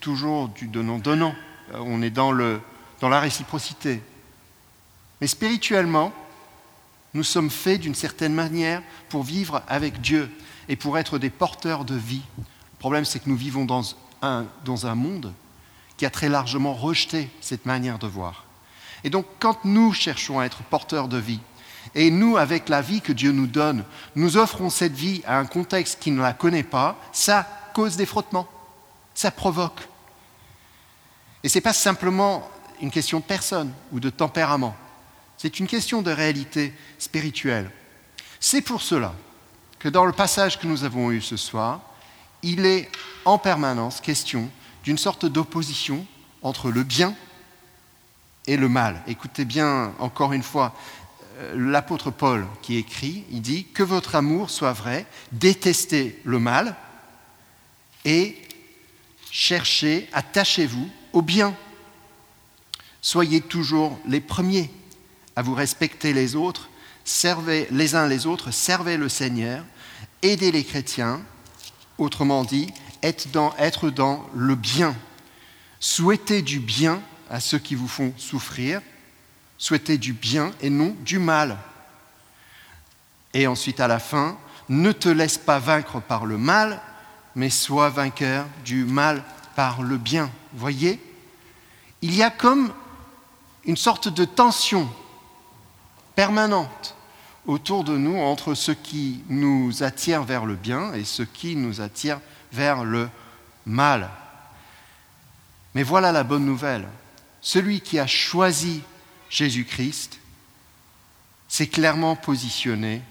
toujours 0.00 0.48
du 0.48 0.68
donnant-donnant. 0.68 1.34
On 1.74 2.00
est 2.00 2.08
dans, 2.08 2.32
dans 2.32 3.08
la 3.10 3.20
réciprocité. 3.20 4.00
Mais 5.20 5.26
spirituellement, 5.26 6.14
nous 7.12 7.24
sommes 7.24 7.50
faits 7.50 7.82
d'une 7.82 7.94
certaine 7.94 8.32
manière 8.32 8.82
pour 9.10 9.22
vivre 9.22 9.62
avec 9.68 10.00
Dieu 10.00 10.30
et 10.66 10.76
pour 10.76 10.96
être 10.96 11.18
des 11.18 11.28
porteurs 11.28 11.84
de 11.84 11.94
vie. 11.96 12.22
Le 12.38 12.78
problème, 12.78 13.04
c'est 13.04 13.18
que 13.18 13.28
nous 13.28 13.36
vivons 13.36 13.66
dans 13.66 13.82
un, 14.22 14.46
dans 14.64 14.86
un 14.86 14.94
monde 14.94 15.34
qui 15.98 16.06
a 16.06 16.10
très 16.10 16.30
largement 16.30 16.72
rejeté 16.72 17.28
cette 17.42 17.66
manière 17.66 17.98
de 17.98 18.06
voir. 18.06 18.46
Et 19.04 19.10
donc, 19.10 19.26
quand 19.40 19.66
nous 19.66 19.92
cherchons 19.92 20.40
à 20.40 20.46
être 20.46 20.62
porteurs 20.62 21.06
de 21.06 21.18
vie, 21.18 21.40
et 21.94 22.10
nous, 22.10 22.36
avec 22.36 22.68
la 22.68 22.82
vie 22.82 23.00
que 23.00 23.12
Dieu 23.12 23.32
nous 23.32 23.46
donne, 23.46 23.84
nous 24.14 24.36
offrons 24.36 24.70
cette 24.70 24.92
vie 24.92 25.22
à 25.26 25.38
un 25.38 25.46
contexte 25.46 25.98
qui 26.00 26.10
ne 26.10 26.20
la 26.20 26.32
connaît 26.32 26.62
pas, 26.62 26.98
ça 27.12 27.46
cause 27.74 27.96
des 27.96 28.06
frottements, 28.06 28.48
ça 29.14 29.30
provoque. 29.30 29.88
Et 31.42 31.48
ce 31.48 31.56
n'est 31.58 31.62
pas 31.62 31.72
simplement 31.72 32.48
une 32.80 32.90
question 32.90 33.20
de 33.20 33.24
personne 33.24 33.72
ou 33.92 34.00
de 34.00 34.10
tempérament, 34.10 34.76
c'est 35.36 35.60
une 35.60 35.66
question 35.66 36.02
de 36.02 36.10
réalité 36.10 36.74
spirituelle. 36.98 37.70
C'est 38.40 38.62
pour 38.62 38.82
cela 38.82 39.14
que 39.78 39.88
dans 39.88 40.04
le 40.04 40.12
passage 40.12 40.58
que 40.58 40.66
nous 40.66 40.84
avons 40.84 41.10
eu 41.10 41.20
ce 41.20 41.36
soir, 41.36 41.80
il 42.42 42.66
est 42.66 42.90
en 43.24 43.38
permanence 43.38 44.00
question 44.00 44.48
d'une 44.84 44.98
sorte 44.98 45.26
d'opposition 45.26 46.06
entre 46.42 46.70
le 46.70 46.82
bien 46.82 47.14
et 48.46 48.56
le 48.56 48.68
mal. 48.68 49.02
Écoutez 49.06 49.44
bien 49.44 49.92
encore 49.98 50.32
une 50.32 50.42
fois 50.42 50.74
l'apôtre 51.54 52.10
Paul 52.10 52.46
qui 52.62 52.76
écrit, 52.76 53.24
il 53.30 53.42
dit 53.42 53.64
que 53.64 53.82
votre 53.82 54.14
amour 54.14 54.50
soit 54.50 54.72
vrai, 54.72 55.06
détestez 55.32 56.20
le 56.24 56.38
mal 56.38 56.76
et 58.04 58.36
cherchez, 59.30 60.08
attachez-vous 60.12 60.88
au 61.12 61.22
bien. 61.22 61.54
Soyez 63.00 63.40
toujours 63.40 63.98
les 64.06 64.20
premiers 64.20 64.70
à 65.36 65.42
vous 65.42 65.54
respecter 65.54 66.12
les 66.12 66.34
autres, 66.34 66.68
servez 67.04 67.68
les 67.70 67.94
uns 67.94 68.08
les 68.08 68.26
autres, 68.26 68.50
servez 68.50 68.96
le 68.96 69.08
Seigneur, 69.08 69.64
aidez 70.22 70.50
les 70.50 70.64
chrétiens, 70.64 71.20
autrement 71.96 72.44
dit, 72.44 72.72
être 73.02 73.30
dans, 73.30 73.54
être 73.56 73.90
dans 73.90 74.28
le 74.34 74.54
bien. 74.54 74.96
Souhaitez 75.80 76.42
du 76.42 76.58
bien 76.58 77.00
à 77.30 77.40
ceux 77.40 77.58
qui 77.58 77.74
vous 77.74 77.88
font 77.88 78.12
souffrir, 78.16 78.80
souhaitez 79.58 79.98
du 79.98 80.12
bien 80.12 80.52
et 80.60 80.70
non 80.70 80.96
du 81.00 81.18
mal. 81.18 81.58
Et 83.34 83.46
ensuite, 83.46 83.80
à 83.80 83.88
la 83.88 83.98
fin, 83.98 84.38
ne 84.68 84.92
te 84.92 85.08
laisse 85.08 85.38
pas 85.38 85.58
vaincre 85.58 86.00
par 86.00 86.24
le 86.24 86.38
mal, 86.38 86.80
mais 87.34 87.50
sois 87.50 87.90
vainqueur 87.90 88.46
du 88.64 88.84
mal 88.84 89.22
par 89.54 89.82
le 89.82 89.98
bien. 89.98 90.30
Voyez 90.54 91.00
Il 92.00 92.14
y 92.14 92.22
a 92.22 92.30
comme 92.30 92.72
une 93.64 93.76
sorte 93.76 94.08
de 94.08 94.24
tension 94.24 94.88
permanente 96.14 96.96
autour 97.46 97.84
de 97.84 97.96
nous 97.96 98.18
entre 98.18 98.54
ce 98.54 98.72
qui 98.72 99.22
nous 99.28 99.82
attire 99.82 100.22
vers 100.22 100.44
le 100.44 100.54
bien 100.54 100.92
et 100.94 101.04
ce 101.04 101.22
qui 101.22 101.56
nous 101.56 101.80
attire 101.80 102.20
vers 102.52 102.84
le 102.84 103.08
mal. 103.66 104.08
Mais 105.74 105.82
voilà 105.82 106.12
la 106.12 106.24
bonne 106.24 106.44
nouvelle. 106.44 106.88
Celui 107.40 107.80
qui 107.80 107.98
a 107.98 108.06
choisi 108.06 108.82
Jésus-Christ 109.30 110.18
s'est 111.48 111.66
clairement 111.66 112.16
positionné 112.16 113.02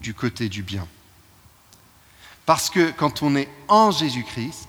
du 0.00 0.14
côté 0.14 0.48
du 0.48 0.62
bien. 0.62 0.86
Parce 2.44 2.70
que 2.70 2.90
quand 2.90 3.22
on 3.22 3.36
est 3.36 3.48
en 3.68 3.90
Jésus-Christ, 3.90 4.68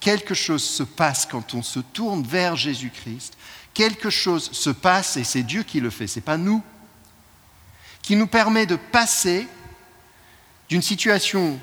quelque 0.00 0.34
chose 0.34 0.64
se 0.64 0.82
passe 0.82 1.26
quand 1.26 1.54
on 1.54 1.62
se 1.62 1.80
tourne 1.80 2.22
vers 2.22 2.56
Jésus-Christ, 2.56 3.36
quelque 3.74 4.10
chose 4.10 4.50
se 4.52 4.70
passe, 4.70 5.16
et 5.16 5.24
c'est 5.24 5.42
Dieu 5.42 5.62
qui 5.62 5.80
le 5.80 5.90
fait, 5.90 6.06
ce 6.06 6.18
n'est 6.18 6.24
pas 6.24 6.38
nous, 6.38 6.62
qui 8.02 8.16
nous 8.16 8.26
permet 8.26 8.66
de 8.66 8.76
passer 8.76 9.46
d'une 10.68 10.82
situation, 10.82 11.60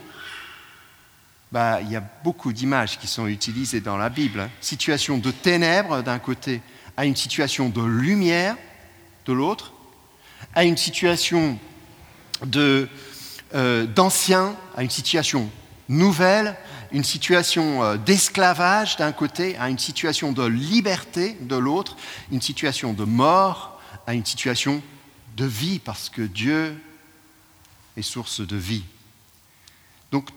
bah, 1.52 1.82
il 1.82 1.92
y 1.92 1.96
a 1.96 2.04
beaucoup 2.24 2.54
d'images 2.54 3.00
qui 3.00 3.08
sont 3.08 3.28
utilisées 3.28 3.82
dans 3.82 3.98
la 3.98 4.10
Bible, 4.10 4.42
hein. 4.42 4.50
situation 4.62 5.18
de 5.18 5.32
ténèbres 5.32 6.04
d'un 6.04 6.20
côté 6.20 6.62
à 6.98 7.06
une 7.06 7.16
situation 7.16 7.70
de 7.70 7.82
lumière 7.82 8.58
de 9.25 9.34
l'autre, 9.34 9.72
à 10.56 10.63
une 10.66 10.77
situation 10.77 11.60
euh, 12.56 13.86
d'ancien, 13.86 14.56
à 14.75 14.84
une 14.84 14.89
situation 14.89 15.50
nouvelle, 15.88 16.56
une 16.92 17.04
situation 17.04 17.84
euh, 17.84 17.98
d'esclavage 17.98 18.98
d'un 18.98 19.12
côté, 19.12 19.56
à 19.58 19.70
une 19.70 19.77
situation 19.77 20.32
de 20.32 20.44
liberté 20.44 21.38
de 21.42 21.56
l'autre, 21.56 21.96
une 22.32 22.42
situation 22.42 22.94
de 22.94 23.04
mort, 23.04 23.80
à 24.08 24.13
une 24.13 24.25
situation 24.25 24.82
de 25.36 25.46
vie, 25.46 25.80
parce 25.80 26.10
que 26.10 26.24
Dieu 26.24 26.75
est 27.96 28.01
source 28.01 28.42
de 28.42 28.58
vie. 28.58 28.84
Donc, 30.12 30.30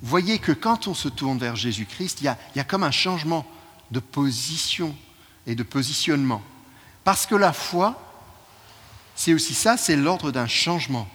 voyez 0.00 0.38
que 0.38 0.52
quand 0.52 0.88
on 0.88 0.94
se 0.94 1.08
tourne 1.08 1.38
vers 1.38 1.56
Jésus-Christ, 1.56 2.22
il 2.22 2.34
y 2.56 2.60
a 2.60 2.64
comme 2.64 2.82
un 2.82 2.90
changement 2.90 3.46
de 3.90 4.00
position 4.00 4.96
et 5.46 5.54
de 5.54 5.62
positionnement. 5.62 6.42
Parce 7.04 7.26
que 7.26 7.34
la 7.34 7.52
foi, 7.52 8.00
c'est 9.14 9.32
aussi 9.32 9.54
ça, 9.54 9.76
c'est 9.76 9.96
l'ordre 9.96 10.30
d'un 10.30 10.46
changement. 10.46 11.08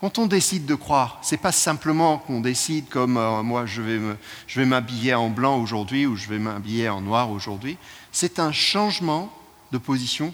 Quand 0.00 0.18
on 0.18 0.26
décide 0.26 0.64
de 0.64 0.76
croire, 0.76 1.18
ce 1.22 1.34
n'est 1.34 1.40
pas 1.40 1.50
simplement 1.50 2.18
qu'on 2.18 2.40
décide 2.40 2.88
comme 2.88 3.16
euh, 3.16 3.42
moi 3.42 3.66
je 3.66 3.82
vais 3.82 4.64
m'habiller 4.64 5.14
en 5.14 5.28
blanc 5.28 5.60
aujourd'hui 5.60 6.06
ou 6.06 6.14
je 6.14 6.28
vais 6.28 6.38
m'habiller 6.38 6.88
en 6.88 7.00
noir 7.00 7.30
aujourd'hui, 7.30 7.76
c'est 8.12 8.38
un 8.38 8.52
changement 8.52 9.32
de 9.72 9.78
position 9.78 10.32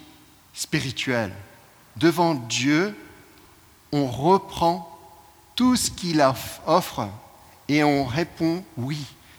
spirituelle. 0.52 1.32
Devant 1.96 2.34
Dieu, 2.34 2.94
on 3.90 4.06
reprend 4.06 4.90
tout 5.56 5.76
ce 5.76 5.90
qu'il 5.90 6.20
offre 6.20 7.08
et 7.68 7.82
on 7.84 8.04
répond 8.04 8.62
oui, 8.76 8.98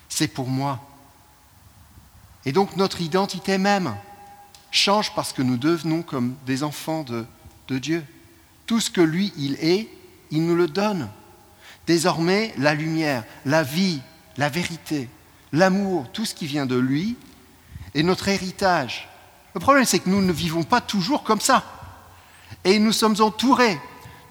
c'est 0.09 0.27
pour 0.27 0.47
moi. 0.47 0.79
Et 2.45 2.51
donc 2.51 2.75
notre 2.75 3.01
identité 3.01 3.57
même 3.57 3.95
change 4.71 5.13
parce 5.15 5.33
que 5.33 5.41
nous 5.41 5.57
devenons 5.57 6.01
comme 6.03 6.35
des 6.45 6.63
enfants 6.63 7.03
de, 7.03 7.25
Dieu. 7.79 8.03
Tout 8.67 8.79
ce 8.79 8.91
que 8.91 9.01
lui, 9.01 9.33
il 9.37 9.55
est, 9.55 9.89
il 10.31 10.45
nous 10.45 10.55
le 10.55 10.67
donne. 10.67 11.09
Désormais, 11.87 12.53
la 12.57 12.73
lumière, 12.73 13.23
la 13.45 13.63
vie, 13.63 14.01
la 14.37 14.49
vérité, 14.49 15.09
l'amour, 15.51 16.07
tout 16.13 16.25
ce 16.25 16.35
qui 16.35 16.45
vient 16.45 16.65
de 16.65 16.75
lui 16.75 17.15
est 17.95 18.03
notre 18.03 18.27
héritage. 18.27 19.07
Le 19.53 19.59
problème, 19.59 19.85
c'est 19.85 19.99
que 19.99 20.09
nous 20.09 20.21
ne 20.21 20.31
vivons 20.31 20.63
pas 20.63 20.81
toujours 20.81 21.23
comme 21.23 21.39
ça. 21.39 21.63
Et 22.63 22.77
nous 22.77 22.91
sommes 22.91 23.15
entourés 23.19 23.79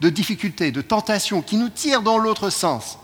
de 0.00 0.10
difficultés, 0.10 0.70
de 0.70 0.82
tentations 0.82 1.42
qui 1.42 1.56
nous 1.56 1.70
tirent 1.70 2.02
dans 2.02 2.18
l'autre 2.18 2.50
sens. 2.50 2.98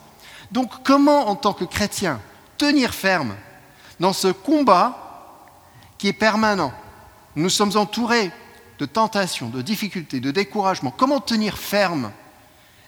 Donc 0.53 0.71
comment, 0.85 1.29
en 1.29 1.37
tant 1.37 1.55
que 1.55 1.65
chrétiens, 1.65 2.21
tenir 2.59 2.95
ferme 2.95 3.35
dans 4.01 4.15
ce 4.15 4.29
combat 4.29 4.97
qui 5.99 6.09
est 6.09 6.15
permanent. 6.15 6.73
Nous 7.37 7.51
sommes 7.51 7.77
entourés 7.77 8.33
de 8.79 8.87
tentations, 8.87 9.51
de 9.51 9.61
difficultés, 9.61 10.21
de 10.21 10.31
découragement. 10.31 10.91
Comment 10.91 11.21
tenir 11.21 11.59
ferme 11.59 12.11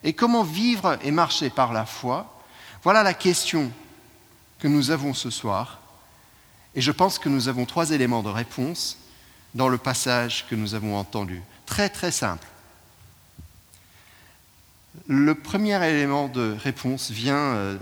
et 0.02 0.14
comment 0.14 0.42
vivre 0.42 0.98
et 1.02 1.10
marcher 1.10 1.50
par 1.50 1.72
la 1.72 1.84
foi? 1.84 2.42
Voilà 2.82 3.02
la 3.02 3.14
question 3.14 3.70
que 4.58 4.66
nous 4.66 4.90
avons 4.90 5.12
ce 5.12 5.30
soir. 5.30 5.78
Et 6.74 6.80
je 6.80 6.90
pense 6.90 7.18
que 7.18 7.28
nous 7.28 7.48
avons 7.48 7.66
trois 7.66 7.90
éléments 7.90 8.22
de 8.22 8.30
réponse 8.30 8.96
dans 9.54 9.68
le 9.68 9.76
passage 9.76 10.46
que 10.48 10.54
nous 10.54 10.74
avons 10.74 10.96
entendu. 10.96 11.42
Très 11.66 11.90
très 11.90 12.10
simple. 12.10 12.46
Le 15.06 15.34
premier 15.34 15.84
élément 15.86 16.28
de 16.28 16.56
réponse 16.58 17.10
vient 17.10 17.36
euh, 17.36 17.78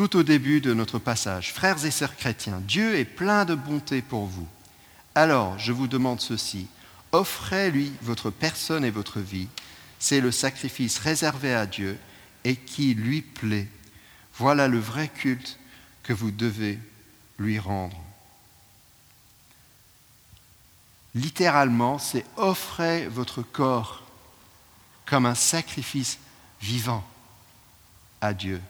tout 0.00 0.16
au 0.16 0.22
début 0.22 0.62
de 0.62 0.72
notre 0.72 0.98
passage. 0.98 1.52
Frères 1.52 1.84
et 1.84 1.90
sœurs 1.90 2.16
chrétiens, 2.16 2.62
Dieu 2.66 2.98
est 2.98 3.04
plein 3.04 3.44
de 3.44 3.54
bonté 3.54 4.00
pour 4.00 4.24
vous. 4.24 4.48
Alors, 5.14 5.58
je 5.58 5.72
vous 5.72 5.88
demande 5.88 6.22
ceci, 6.22 6.68
offrez-lui 7.12 7.92
votre 8.00 8.30
personne 8.30 8.82
et 8.82 8.90
votre 8.90 9.20
vie. 9.20 9.48
C'est 9.98 10.22
le 10.22 10.30
sacrifice 10.30 10.96
réservé 10.96 11.54
à 11.54 11.66
Dieu 11.66 11.98
et 12.44 12.56
qui 12.56 12.94
lui 12.94 13.20
plaît. 13.20 13.68
Voilà 14.38 14.68
le 14.68 14.78
vrai 14.78 15.06
culte 15.08 15.58
que 16.02 16.14
vous 16.14 16.30
devez 16.30 16.78
lui 17.38 17.58
rendre. 17.58 18.02
Littéralement, 21.14 21.98
c'est 21.98 22.24
offrez 22.38 23.06
votre 23.06 23.42
corps 23.42 24.02
comme 25.04 25.26
un 25.26 25.34
sacrifice 25.34 26.18
vivant 26.62 27.04
à 28.22 28.32
Dieu. 28.32 28.62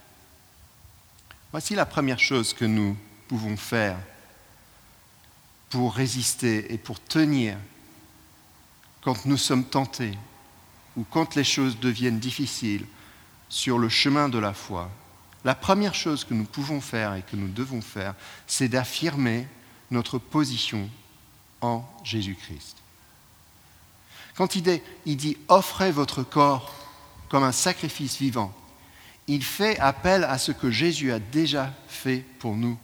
Voici 1.53 1.75
la 1.75 1.87
première 1.87 2.21
chose 2.21 2.55
que 2.55 2.65
nous 2.65 2.97
pouvons 3.27 3.57
faire 3.57 3.99
pour 5.69 5.95
résister 5.95 6.73
et 6.73 6.79
pour 6.79 7.03
tenir 7.03 7.57
quand 9.03 9.27
nous 9.27 9.37
sommes 9.37 9.65
tentés 9.65 10.17
ou 10.97 11.05
quand 11.05 11.35
les 11.35 11.45
choses 11.45 11.79
deviennent 11.79 12.21
difficiles 12.21 12.87
sur 13.49 13.79
le 13.79 13.89
chemin 13.89 14.29
de 14.29 14.39
la 14.39 14.55
foi. 14.55 14.91
La 15.45 15.55
première 15.55 15.95
chose 15.95 16.25
que 16.25 16.35
nous 16.35 16.45
pouvons 16.45 16.81
faire 16.81 17.15
et 17.15 17.23
que 17.23 17.37
nous 17.37 17.49
devons 17.49 17.81
faire, 17.81 18.15
c'est 18.47 18.69
d'affirmer 18.69 19.49
notre 19.91 20.19
position 20.19 20.89
en 21.61 21.85
Jésus-Christ. 22.05 22.77
Quand 24.37 24.55
il 24.55 24.63
dit, 24.63 24.83
il 25.07 25.17
dit 25.17 25.37
offrez 25.49 25.91
votre 25.91 26.23
corps 26.23 26.75
comme 27.29 27.43
un 27.43 27.53
sacrifice 27.53 28.19
vivant, 28.19 28.55
il 29.31 29.45
fait 29.45 29.79
appel 29.79 30.25
à 30.25 30.39
ce 30.39 30.51
que 30.51 30.73
Jésus 30.73 31.13
a 31.13 31.21
déjà 31.21 31.73
fait 31.87 32.25
pour 32.41 32.57
nous. 32.57 32.77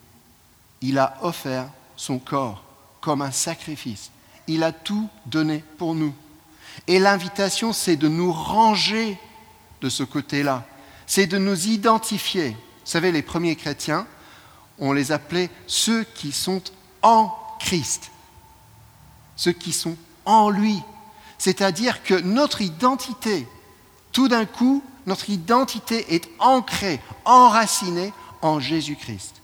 Il 0.80 0.96
a 0.96 1.18
offert 1.22 1.68
son 1.96 2.20
corps 2.20 2.62
comme 3.00 3.20
un 3.20 3.32
sacrifice. 3.32 4.12
Il 4.46 4.62
a 4.62 4.70
tout 4.70 5.08
donné 5.26 5.64
pour 5.76 5.96
nous. 5.96 6.14
Et 6.86 7.00
l'invitation, 7.00 7.72
c'est 7.72 7.96
de 7.96 8.06
nous 8.06 8.32
ranger 8.32 9.18
de 9.80 9.88
ce 9.88 10.04
côté-là. 10.04 10.64
C'est 11.08 11.26
de 11.26 11.36
nous 11.36 11.66
identifier. 11.66 12.50
Vous 12.50 12.56
savez, 12.84 13.10
les 13.10 13.22
premiers 13.22 13.56
chrétiens, 13.56 14.06
on 14.78 14.92
les 14.92 15.10
appelait 15.10 15.50
ceux 15.66 16.04
qui 16.04 16.30
sont 16.30 16.62
en 17.02 17.36
Christ. 17.58 18.12
Ceux 19.34 19.50
qui 19.52 19.72
sont 19.72 19.96
en 20.24 20.48
lui. 20.48 20.80
C'est-à-dire 21.38 22.04
que 22.04 22.14
notre 22.14 22.60
identité, 22.60 23.48
tout 24.12 24.28
d'un 24.28 24.46
coup, 24.46 24.84
notre 25.06 25.30
identité 25.30 26.14
est 26.14 26.28
ancrée, 26.38 27.00
enracinée 27.24 28.12
en 28.42 28.60
Jésus-Christ. 28.60 29.34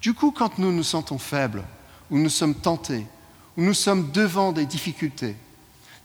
Du 0.00 0.14
coup, 0.14 0.30
quand 0.30 0.58
nous 0.58 0.72
nous 0.72 0.82
sentons 0.82 1.18
faibles, 1.18 1.64
ou 2.10 2.18
nous 2.18 2.30
sommes 2.30 2.54
tentés, 2.54 3.06
ou 3.56 3.62
nous 3.62 3.74
sommes 3.74 4.10
devant 4.12 4.52
des 4.52 4.66
difficultés, 4.66 5.36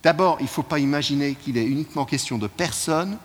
d'abord, 0.03 0.37
il 0.39 0.43
ne 0.43 0.49
faut 0.49 0.63
pas 0.63 0.79
imaginer 0.79 1.35
qu'il 1.35 1.57
est 1.57 1.65
uniquement 1.65 2.05
question 2.05 2.37
de 2.37 2.47
personnes, 2.47 3.17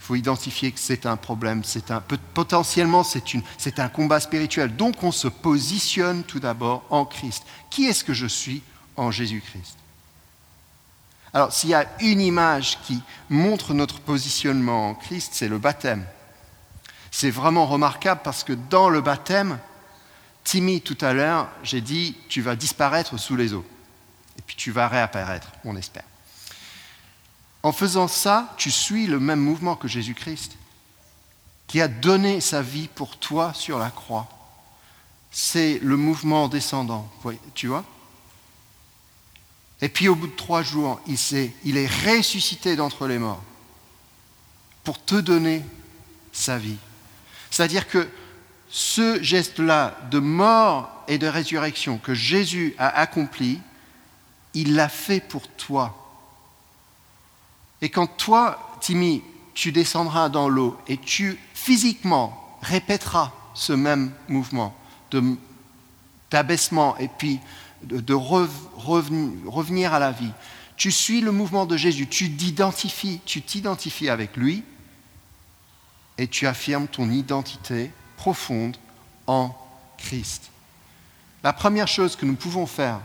il 0.00 0.04
faut 0.04 0.14
identifier 0.14 0.70
que 0.70 0.78
c'est 0.78 1.06
un 1.06 1.16
problème, 1.16 1.64
c'est 1.64 1.90
un, 1.90 2.02
potentiellement 2.34 3.02
c'est 3.02 3.78
un 3.78 3.88
combat 3.88 4.20
spirituel. 4.20 4.76
Donc 4.76 5.02
on 5.02 5.12
se 5.12 5.28
positionne 5.28 6.22
tout 6.22 6.38
d'abord 6.38 6.84
en 6.90 7.04
Christ. 7.04 7.44
Qui 7.70 7.86
est-ce 7.86 8.04
que 8.04 8.14
je 8.14 8.26
suis 8.26 8.62
en 8.96 9.10
Jésus-Christ? 9.10 9.76
Alors, 11.32 11.52
s'il 11.52 11.70
y 11.70 11.74
a 11.74 11.86
une 12.00 12.20
image 12.20 12.78
qui 12.82 13.02
montre 13.28 13.74
notre 13.74 14.00
positionnement 14.00 14.90
en 14.90 14.94
Christ, 14.94 15.32
c'est 15.34 15.48
le 15.48 15.58
baptême. 15.58 16.06
C'est 17.10 17.30
vraiment 17.30 17.66
remarquable 17.66 18.20
parce 18.24 18.44
que 18.44 18.52
dans 18.52 18.88
le 18.88 19.00
baptême, 19.00 19.58
Timmy, 20.44 20.80
tout 20.80 20.98
à 21.00 21.12
l'heure, 21.12 21.48
j'ai 21.62 21.80
dit, 21.80 22.16
tu 22.28 22.40
vas 22.40 22.56
disparaître 22.56 23.18
sous 23.18 23.36
les 23.36 23.52
eaux. 23.52 23.64
Et 24.38 24.42
puis 24.42 24.56
tu 24.56 24.70
vas 24.70 24.88
réapparaître, 24.88 25.48
on 25.64 25.76
espère. 25.76 26.04
En 27.62 27.72
faisant 27.72 28.08
ça, 28.08 28.54
tu 28.56 28.70
suis 28.70 29.06
le 29.06 29.18
même 29.18 29.40
mouvement 29.40 29.76
que 29.76 29.88
Jésus-Christ, 29.88 30.56
qui 31.66 31.80
a 31.80 31.88
donné 31.88 32.40
sa 32.40 32.62
vie 32.62 32.88
pour 32.88 33.18
toi 33.18 33.52
sur 33.52 33.78
la 33.78 33.90
croix. 33.90 34.28
C'est 35.32 35.80
le 35.82 35.96
mouvement 35.96 36.48
descendant, 36.48 37.10
tu 37.54 37.66
vois 37.66 37.84
et 39.80 39.88
puis 39.88 40.08
au 40.08 40.14
bout 40.14 40.26
de 40.26 40.36
trois 40.36 40.62
jours, 40.62 41.00
il, 41.06 41.76
est, 41.76 41.86
ressuscité 42.06 42.76
d'entre 42.76 43.06
les 43.06 43.18
morts 43.18 43.42
pour 44.84 45.04
te 45.04 45.16
donner 45.16 45.62
sa 46.32 46.58
vie. 46.58 46.78
C'est-à-dire 47.50 47.88
que 47.88 48.08
ce 48.68 49.22
geste-là 49.22 49.98
de 50.10 50.18
mort 50.18 50.90
et 51.08 51.18
de 51.18 51.26
résurrection 51.26 51.98
que 51.98 52.14
Jésus 52.14 52.74
a 52.78 52.88
accompli, 52.88 53.60
il 54.54 54.74
l'a 54.74 54.88
fait 54.88 55.20
pour 55.20 55.46
toi. 55.48 55.94
Et 57.82 57.90
quand 57.90 58.06
toi, 58.06 58.78
Timmy, 58.80 59.22
tu 59.54 59.72
descendras 59.72 60.28
dans 60.28 60.48
l'eau 60.48 60.78
et 60.88 60.96
tu 60.96 61.38
physiquement 61.54 62.58
répéteras 62.62 63.32
ce 63.54 63.72
même 63.72 64.12
mouvement 64.28 64.74
d'abaissement 66.30 66.96
et 66.98 67.08
puis 67.08 67.40
de 67.88 68.14
revenir 68.14 69.94
à 69.94 69.98
la 69.98 70.12
vie. 70.12 70.32
Tu 70.76 70.90
suis 70.90 71.20
le 71.20 71.32
mouvement 71.32 71.66
de 71.66 71.76
Jésus, 71.76 72.06
tu 72.06 72.30
t'identifies, 72.30 73.20
tu 73.24 73.40
t'identifies 73.40 74.10
avec 74.10 74.36
lui 74.36 74.62
et 76.18 76.28
tu 76.28 76.46
affirmes 76.46 76.86
ton 76.86 77.10
identité 77.10 77.90
profonde 78.16 78.76
en 79.26 79.56
Christ. 79.98 80.50
La 81.42 81.52
première 81.52 81.88
chose 81.88 82.16
que 82.16 82.26
nous 82.26 82.34
pouvons 82.34 82.66
faire 82.66 83.00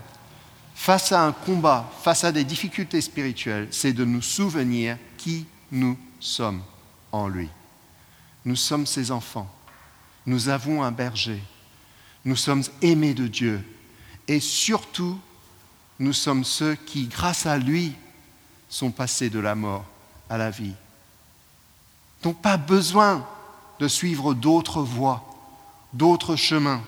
face 0.75 1.11
à 1.11 1.23
un 1.23 1.31
combat, 1.31 1.89
face 2.01 2.23
à 2.23 2.31
des 2.31 2.43
difficultés 2.43 3.01
spirituelles, 3.01 3.67
c'est 3.71 3.93
de 3.93 4.03
nous 4.03 4.21
souvenir 4.21 4.97
qui 5.17 5.45
nous 5.71 5.97
sommes 6.19 6.61
en 7.11 7.27
lui. 7.27 7.49
Nous 8.45 8.55
sommes 8.55 8.87
ses 8.87 9.11
enfants. 9.11 9.49
Nous 10.25 10.49
avons 10.49 10.83
un 10.83 10.91
berger. 10.91 11.39
Nous 12.25 12.35
sommes 12.35 12.63
aimés 12.81 13.13
de 13.13 13.27
Dieu 13.27 13.63
et 14.31 14.39
surtout, 14.39 15.19
nous 15.99 16.13
sommes 16.13 16.45
ceux 16.45 16.75
qui, 16.75 17.07
grâce 17.07 17.45
à 17.45 17.57
lui, 17.57 17.91
sont 18.69 18.89
passés 18.89 19.29
de 19.29 19.39
la 19.39 19.55
mort 19.55 19.83
à 20.29 20.37
la 20.37 20.49
vie. 20.49 20.73
Donc 22.23 22.41
pas 22.41 22.55
besoin 22.55 23.27
de 23.81 23.89
suivre 23.89 24.33
d'autres 24.33 24.83
voies, 24.83 25.21
d'autres 25.91 26.37
chemins. 26.37 26.81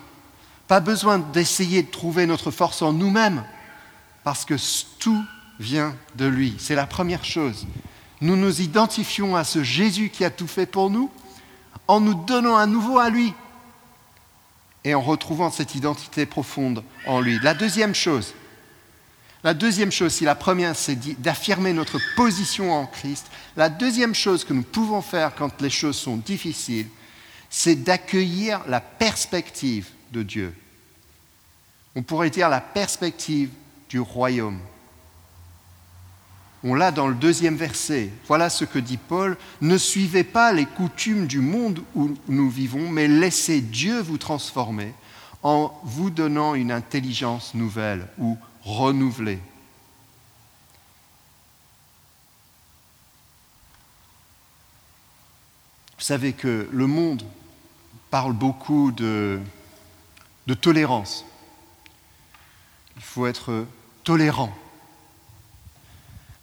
Pas 0.69 0.79
besoin 0.79 1.19
d'essayer 1.19 1.83
de 1.83 1.91
trouver 1.91 2.27
notre 2.27 2.49
force 2.49 2.81
en 2.81 2.93
nous-mêmes, 2.93 3.43
parce 4.23 4.45
que 4.45 4.55
tout 4.99 5.25
vient 5.59 5.97
de 6.15 6.25
lui. 6.25 6.55
C'est 6.59 6.75
la 6.75 6.87
première 6.87 7.25
chose. 7.25 7.67
Nous 8.21 8.37
nous 8.37 8.61
identifions 8.61 9.35
à 9.35 9.43
ce 9.43 9.63
Jésus 9.63 10.09
qui 10.09 10.23
a 10.23 10.29
tout 10.29 10.47
fait 10.47 10.65
pour 10.65 10.89
nous 10.89 11.11
en 11.89 11.99
nous 11.99 12.13
donnant 12.13 12.55
à 12.55 12.67
nouveau 12.67 12.99
à 12.99 13.09
lui 13.09 13.33
et 14.83 14.95
en 14.95 15.01
retrouvant 15.01 15.51
cette 15.51 15.75
identité 15.75 16.25
profonde 16.25 16.83
en 17.05 17.21
lui. 17.21 17.39
La 17.41 17.53
deuxième 17.53 17.95
chose, 17.95 18.33
la 19.43 19.53
deuxième 19.53 19.91
chose, 19.91 20.13
si 20.13 20.23
la 20.23 20.35
première 20.35 20.75
c'est 20.75 20.95
d'affirmer 21.21 21.73
notre 21.73 21.99
position 22.15 22.71
en 22.71 22.85
Christ, 22.85 23.27
la 23.57 23.69
deuxième 23.69 24.15
chose 24.15 24.43
que 24.43 24.53
nous 24.53 24.63
pouvons 24.63 25.01
faire 25.01 25.35
quand 25.35 25.61
les 25.61 25.69
choses 25.69 25.97
sont 25.97 26.17
difficiles, 26.17 26.87
c'est 27.49 27.75
d'accueillir 27.75 28.61
la 28.67 28.79
perspective 28.79 29.89
de 30.11 30.23
Dieu. 30.23 30.55
On 31.95 32.01
pourrait 32.01 32.29
dire 32.29 32.49
la 32.49 32.61
perspective 32.61 33.49
du 33.89 33.99
royaume. 33.99 34.59
On 36.63 36.75
l'a 36.75 36.91
dans 36.91 37.07
le 37.07 37.15
deuxième 37.15 37.57
verset. 37.57 38.09
Voilà 38.27 38.49
ce 38.49 38.63
que 38.63 38.79
dit 38.79 38.97
Paul. 38.97 39.37
Ne 39.61 39.77
suivez 39.77 40.23
pas 40.23 40.53
les 40.53 40.65
coutumes 40.65 41.27
du 41.27 41.39
monde 41.39 41.83
où 41.93 42.15
nous 42.27 42.49
vivons, 42.49 42.89
mais 42.89 43.07
laissez 43.07 43.59
Dieu 43.59 43.99
vous 44.01 44.17
transformer 44.17 44.93
en 45.43 45.77
vous 45.83 46.09
donnant 46.09 46.55
une 46.55 46.71
intelligence 46.71 47.53
nouvelle 47.53 48.07
ou 48.17 48.37
renouvelée. 48.63 49.39
Vous 55.97 56.07
savez 56.07 56.33
que 56.33 56.67
le 56.71 56.87
monde 56.87 57.23
parle 58.09 58.33
beaucoup 58.33 58.91
de, 58.91 59.39
tolérance. 60.61 61.25
Il 62.95 63.01
faut 63.01 63.25
être 63.25 63.65
tolérant. 64.03 64.53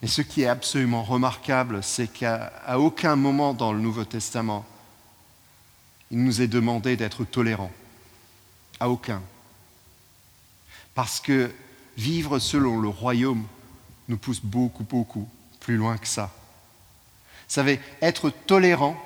Mais 0.01 0.09
ce 0.09 0.23
qui 0.23 0.43
est 0.43 0.47
absolument 0.47 1.03
remarquable, 1.03 1.83
c'est 1.83 2.09
qu'à 2.09 2.53
aucun 2.79 3.17
moment 3.17 3.53
dans 3.53 3.73
le 3.73 3.81
Nouveau 3.81 4.05
Testament, 4.05 4.65
il 6.11 6.25
nous 6.25 6.41
est 6.41 6.49
demandé 6.49 6.97
d'être 6.97 7.25
tolérant. 7.25 7.71
À 8.81 8.89
aucun. 8.89 9.23
Parce 10.95 11.21
que 11.21 11.53
vivre 11.97 12.39
selon 12.39 12.81
le 12.81 12.89
royaume 12.89 13.47
nous 14.09 14.17
pousse 14.17 14.41
beaucoup, 14.43 14.85
beaucoup 14.85 15.29
plus 15.61 15.77
loin 15.77 15.99
que 15.99 16.09
ça. 16.09 16.33
Vous 17.49 17.55
savez, 17.55 17.81
être 18.01 18.31
tolérant 18.31 18.97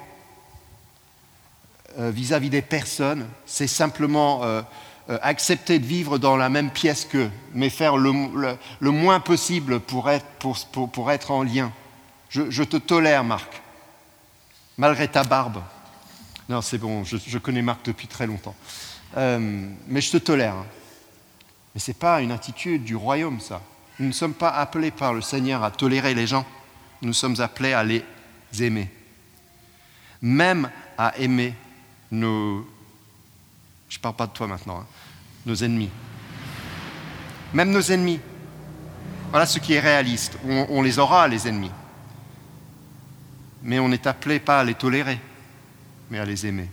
euh, 1.98 2.10
vis-à-vis 2.10 2.50
des 2.50 2.62
personnes, 2.62 3.28
c'est 3.46 3.66
simplement 3.66 4.44
euh, 4.44 4.62
accepter 5.08 5.78
de 5.78 5.86
vivre 5.86 6.18
dans 6.18 6.36
la 6.36 6.48
même 6.48 6.70
pièce 6.70 7.04
qu'eux, 7.04 7.30
mais 7.52 7.70
faire 7.70 7.96
le, 7.96 8.12
moins 8.80 9.20
possible 9.20 9.80
pour 9.80 10.08
être, 10.10 10.26
pour, 10.88 11.10
être 11.10 11.30
en 11.30 11.42
lien. 11.42 11.72
Je, 12.30 12.62
te 12.62 12.76
tolère, 12.76 13.22
Marc, 13.22 13.60
malgré 14.78 15.06
ta 15.08 15.22
barbe. 15.22 15.62
Non, 16.48 16.62
c'est 16.62 16.78
bon, 16.78 17.04
je, 17.04 17.38
connais 17.38 17.62
Marc 17.62 17.84
depuis 17.84 18.06
très 18.06 18.26
longtemps. 18.26 18.54
mais 19.16 20.00
je 20.00 20.10
te 20.10 20.16
tolère. 20.16 20.54
Hein. 20.54 20.66
Mais 21.74 21.80
ce 21.80 21.90
n'est 21.90 21.96
pas 21.96 22.20
une 22.20 22.30
attitude 22.30 22.84
du 22.84 22.96
royaume, 22.96 23.40
ça. 23.40 23.60
Nous 23.98 24.06
ne 24.08 24.12
sommes 24.12 24.34
pas 24.34 24.50
appelés 24.50 24.90
par 24.90 25.12
le 25.12 25.20
Seigneur 25.20 25.62
à 25.62 25.70
tolérer 25.70 26.14
les 26.14 26.26
gens, 26.26 26.44
nous 27.02 27.12
sommes 27.12 27.40
appelés 27.40 27.72
à 27.72 27.84
les 27.84 28.04
aimer. 28.60 28.90
Même 30.22 30.70
à 30.96 31.16
aimer 31.18 31.54
nos... 32.10 32.66
Parle 34.04 34.16
pas 34.16 34.26
de 34.26 34.32
toi 34.32 34.46
maintenant, 34.46 34.80
hein, 34.80 34.86
nos 35.46 35.54
ennemis. 35.54 35.88
Même 37.54 37.70
nos 37.70 37.80
ennemis. 37.80 38.20
Voilà 39.30 39.46
ce 39.46 39.58
qui 39.58 39.72
est 39.72 39.80
réaliste. 39.80 40.36
On, 40.44 40.82
les 40.82 40.98
aura, 40.98 41.26
les 41.26 41.48
ennemis. 41.48 41.70
Mais 43.62 43.78
on 43.78 43.88
n'est 43.88 44.06
appelé 44.06 44.40
pas 44.40 44.60
à 44.60 44.64
les 44.64 44.74
tolérer, 44.74 45.18
mais 46.10 46.18
à 46.18 46.26
les 46.26 46.44
aimer. 46.44 46.68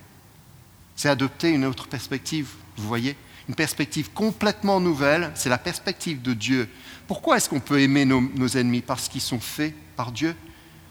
C'est 0.97 1.07
adopter 1.07 1.51
une 1.51 1.63
autre 1.63 1.87
perspective, 1.87 2.49
vous 2.75 2.89
voyez 2.89 3.15
Une 3.47 3.55
perspective 3.55 4.11
complètement 4.11 4.81
nouvelle, 4.81 5.31
c'est 5.33 5.47
la 5.47 5.57
perspective 5.57 6.21
de 6.21 6.33
Dieu. 6.33 6.67
Pourquoi 7.07 7.37
est-ce 7.37 7.47
qu'on 7.47 7.61
peut 7.61 7.79
aimer 7.79 8.03
nos, 8.03 8.19
nos 8.19 8.57
ennemis? 8.57 8.81
Parce 8.81 9.07
qu'ils 9.07 9.21
sont 9.21 9.39
faits 9.39 9.73
par 9.95 10.11
Dieu, 10.11 10.35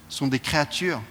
sont 0.09 0.26
des 0.26 0.40
créatures 0.40 1.03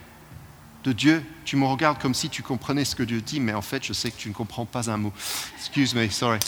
de 0.83 0.91
Dieu. 0.91 1.23
Tu 1.45 1.55
me 1.55 1.65
regardes 1.65 1.99
comme 1.99 2.13
si 2.13 2.29
tu 2.29 2.43
comprenais 2.43 2.85
ce 2.85 2.95
que 2.95 3.03
Dieu 3.03 3.21
dit, 3.21 3.39
mais 3.39 3.53
en 3.53 3.61
fait, 3.61 3.83
je 3.83 3.93
sais 3.93 4.11
que 4.11 4.17
tu 4.17 4.29
ne 4.29 4.33
comprends 4.33 4.65
pas 4.65 4.89
un 4.89 4.97
mot. 4.97 5.13
Excuse 5.57 5.93
me, 5.93 6.09
sorry. 6.09 6.39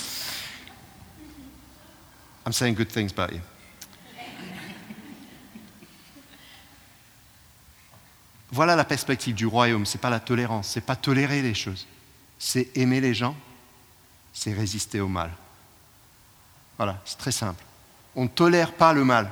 I'm 2.45 2.53
saying 2.53 2.75
good 2.75 2.89
things 2.89 3.11
about 3.11 3.33
you. 3.33 3.41
Voilà 8.51 8.75
la 8.75 8.83
perspective 8.83 9.33
du 9.33 9.45
royaume, 9.45 9.85
ce 9.85 9.95
n'est 9.95 10.01
pas 10.01 10.09
la 10.09 10.19
tolérance, 10.19 10.69
ce 10.69 10.79
n'est 10.79 10.85
pas 10.85 10.97
tolérer 10.97 11.41
les 11.41 11.53
choses, 11.53 11.87
c'est 12.37 12.75
aimer 12.75 12.99
les 12.99 13.13
gens, 13.13 13.33
c'est 14.33 14.51
résister 14.51 14.99
au 14.99 15.07
mal. 15.07 15.31
Voilà, 16.75 17.01
c'est 17.05 17.17
très 17.17 17.31
simple. 17.31 17.63
On 18.13 18.23
ne 18.23 18.29
tolère 18.29 18.73
pas 18.73 18.91
le 18.91 19.05
mal, 19.05 19.31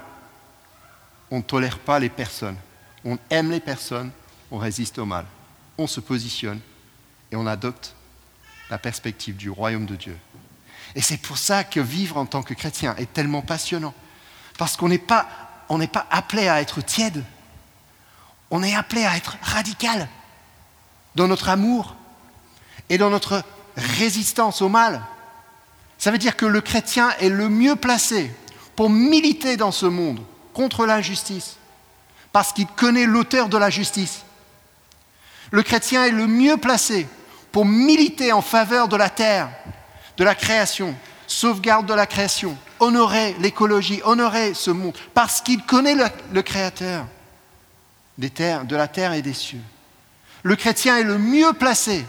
on 1.29 1.37
ne 1.37 1.41
tolère 1.41 1.79
pas 1.79 1.99
les 1.99 2.07
personnes, 2.07 2.55
on 3.03 3.17
aime 3.29 3.51
les 3.51 3.59
personnes, 3.59 4.11
on 4.51 4.57
résiste 4.57 4.99
au 4.99 5.05
mal. 5.05 5.25
On 5.77 5.87
se 5.87 5.99
positionne 5.99 6.59
et 7.31 7.35
on 7.35 7.47
adopte 7.47 7.95
la 8.69 8.77
perspective 8.77 9.35
du 9.35 9.49
royaume 9.49 9.85
de 9.85 9.95
Dieu. 9.95 10.17
Et 10.95 11.01
c'est 11.01 11.17
pour 11.17 11.37
ça 11.37 11.63
que 11.63 11.79
vivre 11.79 12.17
en 12.17 12.25
tant 12.25 12.43
que 12.43 12.53
chrétien 12.53 12.95
est 12.97 13.13
tellement 13.13 13.41
passionnant. 13.41 13.93
Parce 14.57 14.75
qu'on 14.75 14.89
n'est 14.89 14.97
pas, 14.97 15.27
pas 15.91 16.07
appelé 16.09 16.47
à 16.47 16.61
être 16.61 16.81
tiède. 16.81 17.23
On 18.51 18.63
est 18.63 18.75
appelé 18.75 19.05
à 19.05 19.15
être 19.15 19.37
radical 19.41 20.07
dans 21.15 21.27
notre 21.27 21.49
amour 21.49 21.95
et 22.89 22.97
dans 22.97 23.09
notre 23.09 23.43
résistance 23.75 24.61
au 24.61 24.69
mal. 24.69 25.01
Ça 25.97 26.11
veut 26.11 26.17
dire 26.17 26.35
que 26.35 26.45
le 26.45 26.61
chrétien 26.61 27.11
est 27.19 27.29
le 27.29 27.49
mieux 27.49 27.75
placé 27.75 28.31
pour 28.75 28.89
militer 28.89 29.57
dans 29.57 29.71
ce 29.71 29.85
monde 29.85 30.21
contre 30.53 30.85
l'injustice, 30.85 31.57
parce 32.31 32.53
qu'il 32.53 32.67
connaît 32.67 33.05
l'auteur 33.05 33.49
de 33.49 33.57
la 33.57 33.69
justice. 33.69 34.23
Le 35.51 35.63
chrétien 35.63 36.05
est 36.05 36.11
le 36.11 36.27
mieux 36.27 36.57
placé 36.57 37.07
pour 37.51 37.65
militer 37.65 38.31
en 38.31 38.41
faveur 38.41 38.87
de 38.87 38.95
la 38.95 39.09
terre, 39.09 39.49
de 40.17 40.23
la 40.23 40.35
création, 40.35 40.95
sauvegarde 41.27 41.85
de 41.85 41.93
la 41.93 42.05
création, 42.05 42.55
honorer 42.79 43.35
l'écologie, 43.39 44.01
honorer 44.03 44.53
ce 44.53 44.71
monde, 44.71 44.97
parce 45.13 45.41
qu'il 45.41 45.63
connaît 45.63 45.95
le, 46.31 46.41
Créateur 46.41 47.05
des 48.17 48.29
terres, 48.29 48.65
de 48.65 48.75
la 48.75 48.87
terre 48.87 49.13
et 49.13 49.21
des 49.21 49.33
cieux. 49.33 49.61
Le 50.43 50.55
chrétien 50.55 50.97
est 50.97 51.03
le 51.03 51.17
mieux 51.17 51.53
placé 51.53 52.05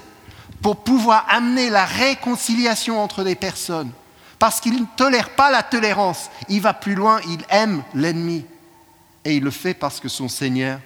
pour 0.63 0.85
pouvoir 0.85 1.25
amener 1.29 1.71
la 1.71 1.85
réconciliation 1.85 3.01
entre 3.01 3.23
les 3.23 3.35
personnes, 3.35 3.93
parce 4.39 4.61
qu'il 4.61 4.75
ne 4.75 4.87
tolère 4.97 5.31
pas 5.31 5.51
la 5.51 5.63
tolérance, 5.63 6.31
il 6.49 6.61
va 6.61 6.75
plus 6.75 6.95
loin, 6.95 7.21
il 7.29 7.41
aime 7.49 7.83
l'ennemi, 7.95 8.45
et 9.25 9.37
il 9.37 9.43
le 9.43 9.51
fait 9.51 9.75
parce 9.75 10.01
que 10.01 10.09
son 10.09 10.29
Seigneur 10.29 10.81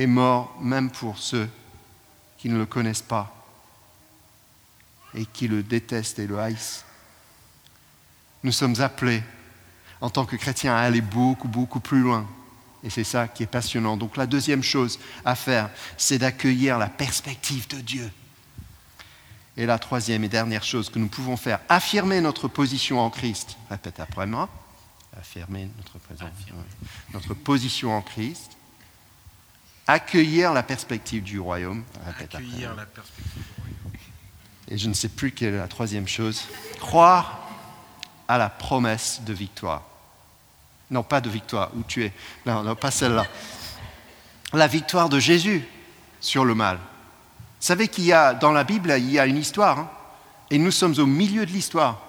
est 0.00 0.06
mort 0.06 0.56
même 0.60 0.90
pour 0.90 1.18
ceux 1.18 1.48
qui 2.38 2.48
ne 2.48 2.56
le 2.56 2.64
connaissent 2.64 3.02
pas 3.02 3.34
et 5.14 5.26
qui 5.26 5.46
le 5.46 5.62
détestent 5.62 6.18
et 6.18 6.26
le 6.26 6.38
haïssent. 6.38 6.84
Nous 8.42 8.52
sommes 8.52 8.80
appelés 8.80 9.22
en 10.00 10.08
tant 10.08 10.24
que 10.24 10.36
chrétiens 10.36 10.74
à 10.74 10.80
aller 10.80 11.02
beaucoup, 11.02 11.48
beaucoup 11.48 11.80
plus 11.80 12.00
loin. 12.00 12.26
Et 12.82 12.88
c'est 12.88 13.04
ça 13.04 13.28
qui 13.28 13.42
est 13.42 13.46
passionnant. 13.46 13.98
Donc 13.98 14.16
la 14.16 14.26
deuxième 14.26 14.62
chose 14.62 14.98
à 15.26 15.34
faire, 15.34 15.68
c'est 15.98 16.16
d'accueillir 16.16 16.78
la 16.78 16.88
perspective 16.88 17.68
de 17.68 17.80
Dieu. 17.80 18.10
Et 19.58 19.66
la 19.66 19.78
troisième 19.78 20.24
et 20.24 20.28
dernière 20.30 20.64
chose 20.64 20.88
que 20.88 20.98
nous 20.98 21.08
pouvons 21.08 21.36
faire, 21.36 21.60
affirmer 21.68 22.22
notre 22.22 22.48
position 22.48 23.00
en 23.00 23.10
Christ. 23.10 23.58
Répète 23.68 24.00
après 24.00 24.26
moi. 24.26 24.48
Affirmer 25.18 25.68
notre, 25.76 25.98
notre 27.12 27.34
position 27.34 27.94
en 27.94 28.00
Christ 28.00 28.56
accueillir 29.86 30.52
la 30.52 30.62
perspective 30.62 31.22
du 31.22 31.40
royaume. 31.40 31.84
accueillir 32.06 32.74
la 32.74 32.86
perspective 32.86 33.32
du 33.32 33.60
royaume. 33.60 33.96
Et 34.68 34.78
je 34.78 34.88
ne 34.88 34.94
sais 34.94 35.08
plus 35.08 35.32
quelle 35.32 35.54
est 35.54 35.58
la 35.58 35.68
troisième 35.68 36.06
chose. 36.06 36.42
Croire 36.78 37.48
à 38.28 38.38
la 38.38 38.48
promesse 38.48 39.22
de 39.22 39.32
victoire. 39.32 39.82
Non, 40.90 41.02
pas 41.02 41.20
de 41.20 41.30
victoire, 41.30 41.70
où 41.76 41.82
tu 41.82 42.04
es. 42.04 42.12
Non, 42.46 42.62
non, 42.62 42.74
pas 42.74 42.90
celle-là. 42.90 43.26
La 44.52 44.66
victoire 44.66 45.08
de 45.08 45.18
Jésus 45.18 45.64
sur 46.20 46.44
le 46.44 46.54
mal. 46.54 46.76
Vous 46.76 47.66
savez 47.66 47.88
qu'il 47.88 48.04
y 48.04 48.12
a, 48.12 48.34
dans 48.34 48.52
la 48.52 48.64
Bible, 48.64 48.94
il 48.98 49.10
y 49.10 49.18
a 49.18 49.26
une 49.26 49.36
histoire, 49.36 49.78
hein, 49.78 49.90
et 50.50 50.58
nous 50.58 50.70
sommes 50.70 50.98
au 50.98 51.06
milieu 51.06 51.46
de 51.46 51.52
l'histoire. 51.52 52.00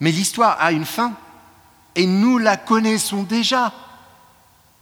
Mais 0.00 0.10
l'histoire 0.10 0.56
a 0.60 0.72
une 0.72 0.84
fin, 0.84 1.14
et 1.94 2.06
nous 2.06 2.38
la 2.38 2.56
connaissons 2.56 3.22
déjà. 3.22 3.72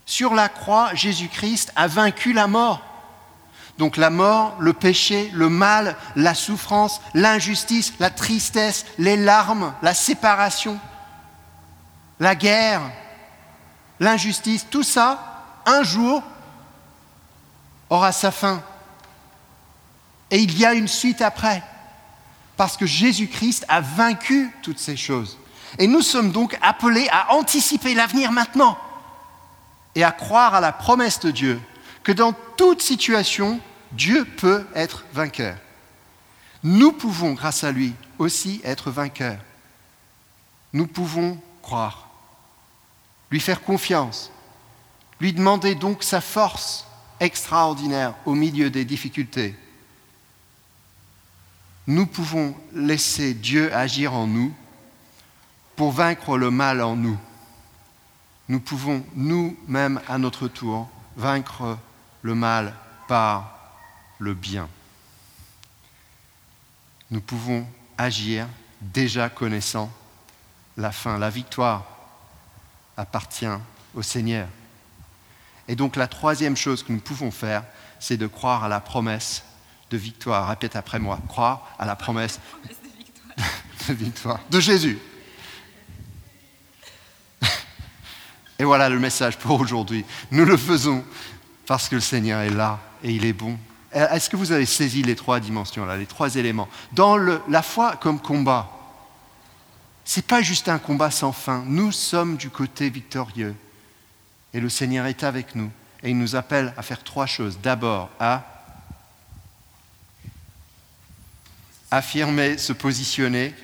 Sur 0.07 0.35
la 0.35 0.49
croix, 0.49 0.95
Jésus-Christ 0.95 1.73
a 1.77 1.87
vaincu 1.87 2.33
la 2.33 2.47
mort. 2.47 2.83
Donc 3.79 3.97
la 3.97 4.11
mort, 4.11 4.57
le 4.61 4.73
péché, 4.73 5.31
le 5.33 5.49
mal, 5.49 5.97
la 6.15 6.35
souffrance, 6.35 7.01
l'injustice, 7.15 7.95
la 7.99 8.11
tristesse, 8.11 8.85
les 8.99 9.17
larmes, 9.17 9.75
la 9.83 9.95
séparation, 9.95 10.79
la 12.21 12.35
guerre, 12.37 12.83
l'injustice, 13.99 14.67
tout 14.71 14.85
ça, 14.85 15.43
un 15.67 15.83
jour, 15.83 16.23
aura 17.91 18.13
sa 18.13 18.31
fin. 18.31 18.63
Et 20.31 20.39
il 20.39 20.57
y 20.57 20.65
a 20.65 20.75
une 20.75 20.89
suite 20.89 21.23
après, 21.23 21.63
parce 22.57 22.77
que 22.77 22.87
Jésus-Christ 22.87 23.65
a 23.69 23.81
vaincu 23.81 24.53
toutes 24.63 24.79
ces 24.79 24.97
choses. 24.97 25.39
Et 25.79 25.89
nous 25.89 26.03
sommes 26.03 26.31
donc 26.31 26.57
appelés 26.63 27.09
à 27.11 27.35
anticiper 27.35 27.95
l'avenir 27.95 28.31
maintenant 28.31 28.79
et 29.95 30.05
à 30.05 30.13
croire 30.13 30.55
à 30.55 30.61
la 30.61 30.73
promesse 30.73 31.21
de 31.21 31.31
Dieu 31.31 31.61
que 32.03 32.13
dans 32.13 32.33
toute 32.57 32.83
situation, 32.83 33.61
Dieu 33.93 34.25
peut 34.25 34.67
être 34.75 35.05
vainqueur. 35.13 35.57
Nous 36.63 36.93
pouvons, 36.93 37.33
grâce 37.33 37.65
à 37.65 37.73
lui, 37.73 37.95
aussi 38.19 38.61
être 38.65 38.91
vainqueurs. 38.91 39.41
Nous 40.73 40.87
pouvons 40.87 41.39
croire, 41.63 42.09
lui 43.31 43.41
faire 43.41 43.63
confiance, 43.63 44.31
lui 45.21 45.33
demander 45.33 45.75
donc 45.75 46.03
sa 46.03 46.21
force 46.21 46.87
extraordinaire 47.21 48.15
au 48.27 48.35
milieu 48.35 48.71
des 48.71 48.85
difficultés. 48.85 49.57
Nous 51.87 52.07
pouvons 52.07 52.55
laisser 52.73 53.35
Dieu 53.35 53.75
agir 53.75 54.15
en 54.15 54.27
nous 54.27 54.53
pour 55.77 55.93
vaincre 55.93 56.37
le 56.37 56.51
mal 56.51 56.83
en 56.83 56.97
nous 56.97 57.19
nous 58.49 58.61
pouvons 58.61 59.05
nous-mêmes 59.15 60.01
à 60.09 60.19
notre 60.19 60.49
tour 60.49 60.89
vaincre 61.17 61.79
le 62.23 62.35
mal 62.35 62.75
par 63.09 63.55
le 64.19 64.35
bien. 64.35 64.69
nous 67.11 67.21
pouvons 67.21 67.67
agir 67.99 68.47
déjà 68.81 69.29
connaissant 69.29 69.91
la 70.77 70.91
fin. 70.93 71.19
La 71.19 71.31
victoire 71.31 71.85
appartient 72.97 73.47
au 73.95 74.03
Seigneur. 74.03 74.49
Et 75.69 75.77
donc 75.77 75.97
la 75.97 76.09
troisième 76.09 76.57
chose 76.57 76.83
que 76.83 76.93
nous 76.93 77.01
pouvons 77.01 77.31
faire, 77.31 77.65
c'est 78.01 78.17
de 78.17 78.27
croire 78.27 78.65
à 78.65 78.69
la 78.69 78.81
promesse 78.81 79.45
de 79.91 79.97
victoire. 79.97 80.49
Répète 80.49 80.77
après 80.77 80.99
moi, 80.99 81.19
croire 81.29 81.75
à 81.79 81.87
la 81.87 81.97
promesse 81.97 82.41
de 83.89 83.95
victoire 83.95 84.41
de 84.51 84.61
Jésus. 84.61 84.99
Et 88.59 88.65
voilà 88.65 88.89
le 88.89 88.99
message 88.99 89.39
pour 89.39 89.61
aujourd'hui. 89.61 90.05
Nous 90.31 90.45
le 90.45 90.57
faisons 90.57 91.05
parce 91.67 91.89
que 91.89 91.97
le 91.97 92.01
Seigneur 92.01 92.41
est 92.41 92.51
là 92.51 92.81
et 93.03 93.11
il 93.11 93.25
est 93.25 93.33
bon. 93.33 93.59
Est-ce 93.93 94.29
que 94.29 94.37
vous 94.37 94.53
avez 94.53 94.67
saisi 94.67 95.03
les 95.03 95.17
trois 95.17 95.41
dimensions 95.41 95.85
là, 95.87 95.97
les 95.97 96.07
trois 96.07 96.35
éléments? 96.35 96.69
Dans 96.93 97.17
la 97.17 97.63
foi 97.63 97.97
comme 97.97 98.21
combat, 98.21 98.71
ce 100.05 100.19
n'est 100.19 100.25
pas 100.25 100.43
juste 100.43 100.69
un 100.69 100.79
combat 100.79 101.11
sans 101.11 101.33
fin. 101.33 101.63
Nous 101.67 101.93
sommes 101.93 102.37
du 102.37 102.51
côté 102.51 102.91
victorieux. 102.91 103.55
Et 104.53 104.61
le 104.61 104.69
Seigneur 104.69 105.07
est 105.07 105.25
avec 105.25 105.55
nous. 105.55 105.71
Et 106.03 106.11
il 106.11 106.19
nous 106.19 106.37
appelle 106.37 106.75
à 106.77 106.83
faire 106.83 107.03
trois 107.03 107.27
choses. 107.27 107.59
D'abord, 107.63 108.11
à 108.21 108.45
affirmer, 111.91 112.59
se 112.59 112.73
positionner. 112.73 113.55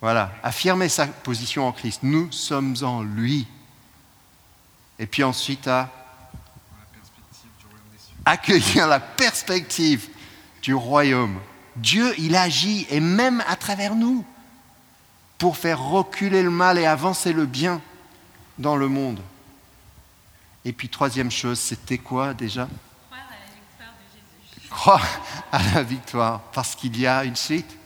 Voilà, 0.00 0.32
affirmer 0.42 0.88
sa 0.88 1.06
position 1.06 1.66
en 1.66 1.72
Christ. 1.72 2.00
Nous 2.02 2.30
sommes 2.30 2.76
en 2.82 3.02
lui. 3.02 3.46
Et 4.98 5.06
puis 5.06 5.24
ensuite 5.24 5.66
à 5.66 5.90
accueillir 8.24 8.86
la 8.86 9.00
perspective 9.00 10.08
du 10.62 10.74
royaume. 10.74 11.38
Dieu, 11.76 12.14
il 12.18 12.36
agit, 12.36 12.86
et 12.88 13.00
même 13.00 13.42
à 13.46 13.56
travers 13.56 13.94
nous, 13.94 14.24
pour 15.36 15.56
faire 15.56 15.80
reculer 15.80 16.42
le 16.42 16.50
mal 16.50 16.78
et 16.78 16.86
avancer 16.86 17.32
le 17.32 17.44
bien 17.46 17.82
dans 18.58 18.76
le 18.76 18.88
monde. 18.88 19.20
Et 20.64 20.72
puis 20.72 20.88
troisième 20.88 21.30
chose, 21.30 21.58
c'était 21.58 21.98
quoi 21.98 22.32
déjà? 22.32 22.68
Croire 23.10 23.26
à 23.28 23.28
la 23.28 23.44
victoire 23.52 23.94
de 23.98 24.56
Jésus. 24.56 24.68
Croire 24.70 25.06
à 25.52 25.74
la 25.74 25.82
victoire, 25.82 26.40
parce 26.52 26.74
qu'il 26.74 26.98
y 26.98 27.06
a 27.06 27.24
une 27.24 27.36
suite, 27.36 27.76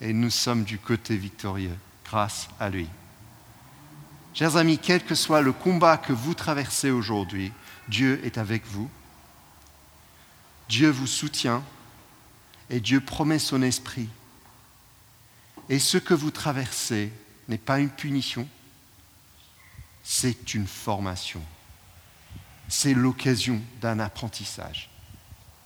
et 0.00 0.12
nous 0.12 0.30
sommes 0.30 0.64
du 0.64 0.78
côté 0.78 1.16
victorieux, 1.16 1.76
grâce 2.04 2.48
à 2.60 2.68
lui. 2.68 2.88
Chers 4.36 4.58
amis, 4.58 4.76
quel 4.76 5.02
que 5.02 5.14
soit 5.14 5.40
le 5.40 5.54
combat 5.54 5.96
que 5.96 6.12
vous 6.12 6.34
traversez 6.34 6.90
aujourd'hui, 6.90 7.54
Dieu 7.88 8.20
est 8.22 8.36
avec 8.36 8.66
vous. 8.66 8.90
Dieu 10.68 10.90
vous 10.90 11.06
soutient 11.06 11.64
et 12.68 12.80
Dieu 12.80 13.00
promet 13.00 13.38
son 13.38 13.62
esprit. 13.62 14.10
Et 15.70 15.78
ce 15.78 15.96
que 15.96 16.12
vous 16.12 16.30
traversez 16.30 17.10
n'est 17.48 17.56
pas 17.56 17.78
une 17.78 17.88
punition, 17.88 18.46
c'est 20.02 20.52
une 20.52 20.66
formation. 20.66 21.40
C'est 22.68 22.92
l'occasion 22.92 23.62
d'un 23.80 24.00
apprentissage. 24.00 24.90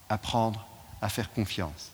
Apprendre 0.08 0.64
à 1.02 1.08
faire 1.08 1.32
confiance. 1.32 1.90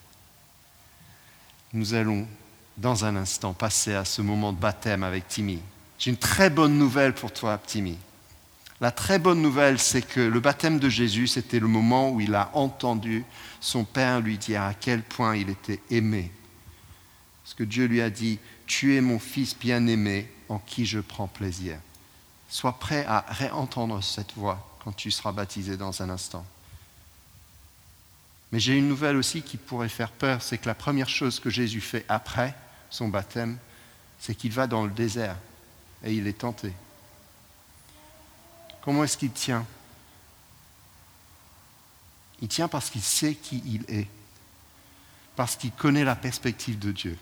Nous 1.73 1.95
allons, 1.95 2.29
dans 2.77 3.07
un 3.07 3.17
instant, 3.17 3.55
passer 3.55 3.95
à 3.95 4.05
ce 4.05 4.21
moment 4.21 4.53
de 4.53 4.59
baptême 4.59 5.05
avec 5.05 5.27
Timmy. 5.27 5.63
J'ai 5.99 6.11
une 6.11 6.17
très 6.17 6.51
bonne 6.51 6.79
nouvelle 6.79 7.15
pour 7.15 7.33
toi, 7.33 7.59
Timmy. 7.65 7.99
La 8.81 8.91
très 8.91 9.19
bonne 9.19 9.41
nouvelle, 9.41 9.79
c'est 9.79 10.03
que 10.03 10.21
le 10.21 10.41
baptême 10.41 10.79
de 10.79 10.91
Jésus, 10.91 11.27
c'était 11.29 11.61
le 11.61 11.69
moment 11.69 12.11
où 12.11 12.21
il 12.21 12.35
a 12.35 12.51
entendu 12.53 13.25
son 13.61 13.85
Père 13.85 14.21
lui 14.21 14.37
dire 14.37 14.63
à 14.63 14.75
quel 14.75 15.03
point 15.03 15.35
il 15.37 15.49
était 15.49 15.81
aimé. 15.91 16.31
Parce 17.43 17.55
que 17.55 17.65
Dieu 17.65 17.87
lui 17.87 18.03
a 18.03 18.11
dit, 18.11 18.39
tu 18.67 18.97
es 18.97 19.01
mon 19.01 19.19
fils 19.19 19.57
bien-aimé 19.59 20.31
en 20.51 20.59
qui 20.59 20.85
je 20.85 20.99
prends 20.99 21.29
plaisir. 21.29 21.79
Sois 22.51 22.79
prêt 22.79 23.07
à 23.09 23.25
réentendre 23.29 24.03
cette 24.05 24.35
voix 24.35 24.79
quand 24.85 24.93
tu 24.93 25.11
seras 25.11 25.33
baptisé 25.33 25.77
dans 25.77 26.03
un 26.03 26.11
instant. 26.11 26.45
Mais 28.53 28.61
j'ai 28.61 28.77
une 28.77 28.89
nouvelle 28.89 29.17
aussi 29.17 29.43
qui 29.43 29.57
pourrait 29.57 29.89
faire 29.89 30.13
peur, 30.13 30.43
c'est 30.43 30.59
que 30.59 30.67
la 30.67 30.75
première 30.75 31.09
chose 31.09 31.41
que 31.41 31.51
Jésus 31.51 31.81
fait 31.81 32.05
après 32.09 32.55
son 32.91 33.09
baptême, 33.09 33.59
c'est 34.21 34.35
qu'il 34.35 34.53
va 34.53 34.67
dans 34.67 34.85
le 34.85 34.91
désert 34.91 35.37
et 36.03 36.13
il 36.13 36.27
est 36.27 36.39
tenté. 36.39 36.73
Comment 38.83 39.05
est-ce 39.05 39.17
qu'il 39.17 39.33
tient? 39.33 39.67
Il 42.41 42.49
tient 42.49 42.69
parce 42.69 42.91
qu'il 42.91 43.03
sait 43.03 43.35
qui 43.35 43.63
il 43.67 43.85
est, 43.89 44.07
parce 45.35 45.57
qu'il 45.57 45.73
connaît 45.73 46.05
la 46.05 46.17
perspective 46.17 46.79
de 46.79 46.93
Dieu 46.93 47.19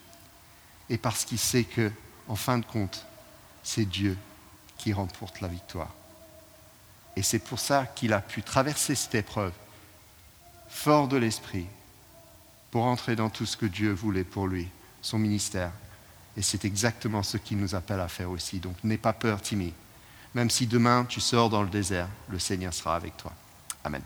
et 0.90 0.98
parce 0.98 1.24
qu'il 1.24 1.38
sait 1.38 1.64
que, 1.64 1.90
en 2.28 2.36
fin 2.36 2.58
de 2.58 2.66
compte, 2.66 3.06
c'est 3.62 3.84
Dieu 3.84 4.18
qui 4.76 4.92
remporte 4.92 5.40
la 5.40 5.48
victoire. 5.48 5.92
Et 7.16 7.22
c'est 7.22 7.38
pour 7.38 7.60
ça 7.60 7.86
qu'il 7.86 8.12
a 8.12 8.20
pu 8.20 8.42
traverser 8.42 8.94
cette 8.94 9.14
épreuve, 9.14 9.52
fort 10.68 11.08
de 11.08 11.16
l'esprit, 11.16 11.66
pour 12.70 12.84
entrer 12.84 13.14
dans 13.14 13.30
tout 13.30 13.46
ce 13.46 13.56
que 13.56 13.66
Dieu 13.66 13.92
voulait 13.92 14.24
pour 14.24 14.48
lui, 14.48 14.68
son 15.00 15.18
ministère, 15.18 15.70
et 16.36 16.42
c'est 16.42 16.64
exactement 16.64 17.22
ce 17.22 17.36
qu'il 17.36 17.58
nous 17.58 17.74
appelle 17.74 18.00
à 18.00 18.08
faire 18.08 18.30
aussi. 18.30 18.58
Donc 18.58 18.76
n'aie 18.82 18.98
pas 18.98 19.12
peur, 19.12 19.40
Timmy. 19.40 19.72
Même 20.34 20.50
si 20.50 20.66
demain 20.66 21.04
tu 21.08 21.20
sors 21.20 21.48
dans 21.48 21.62
le 21.62 21.68
désert, 21.68 22.08
le 22.28 22.38
Seigneur 22.38 22.74
sera 22.74 22.96
avec 22.96 23.16
toi. 23.16 23.32
Amen. 23.84 24.02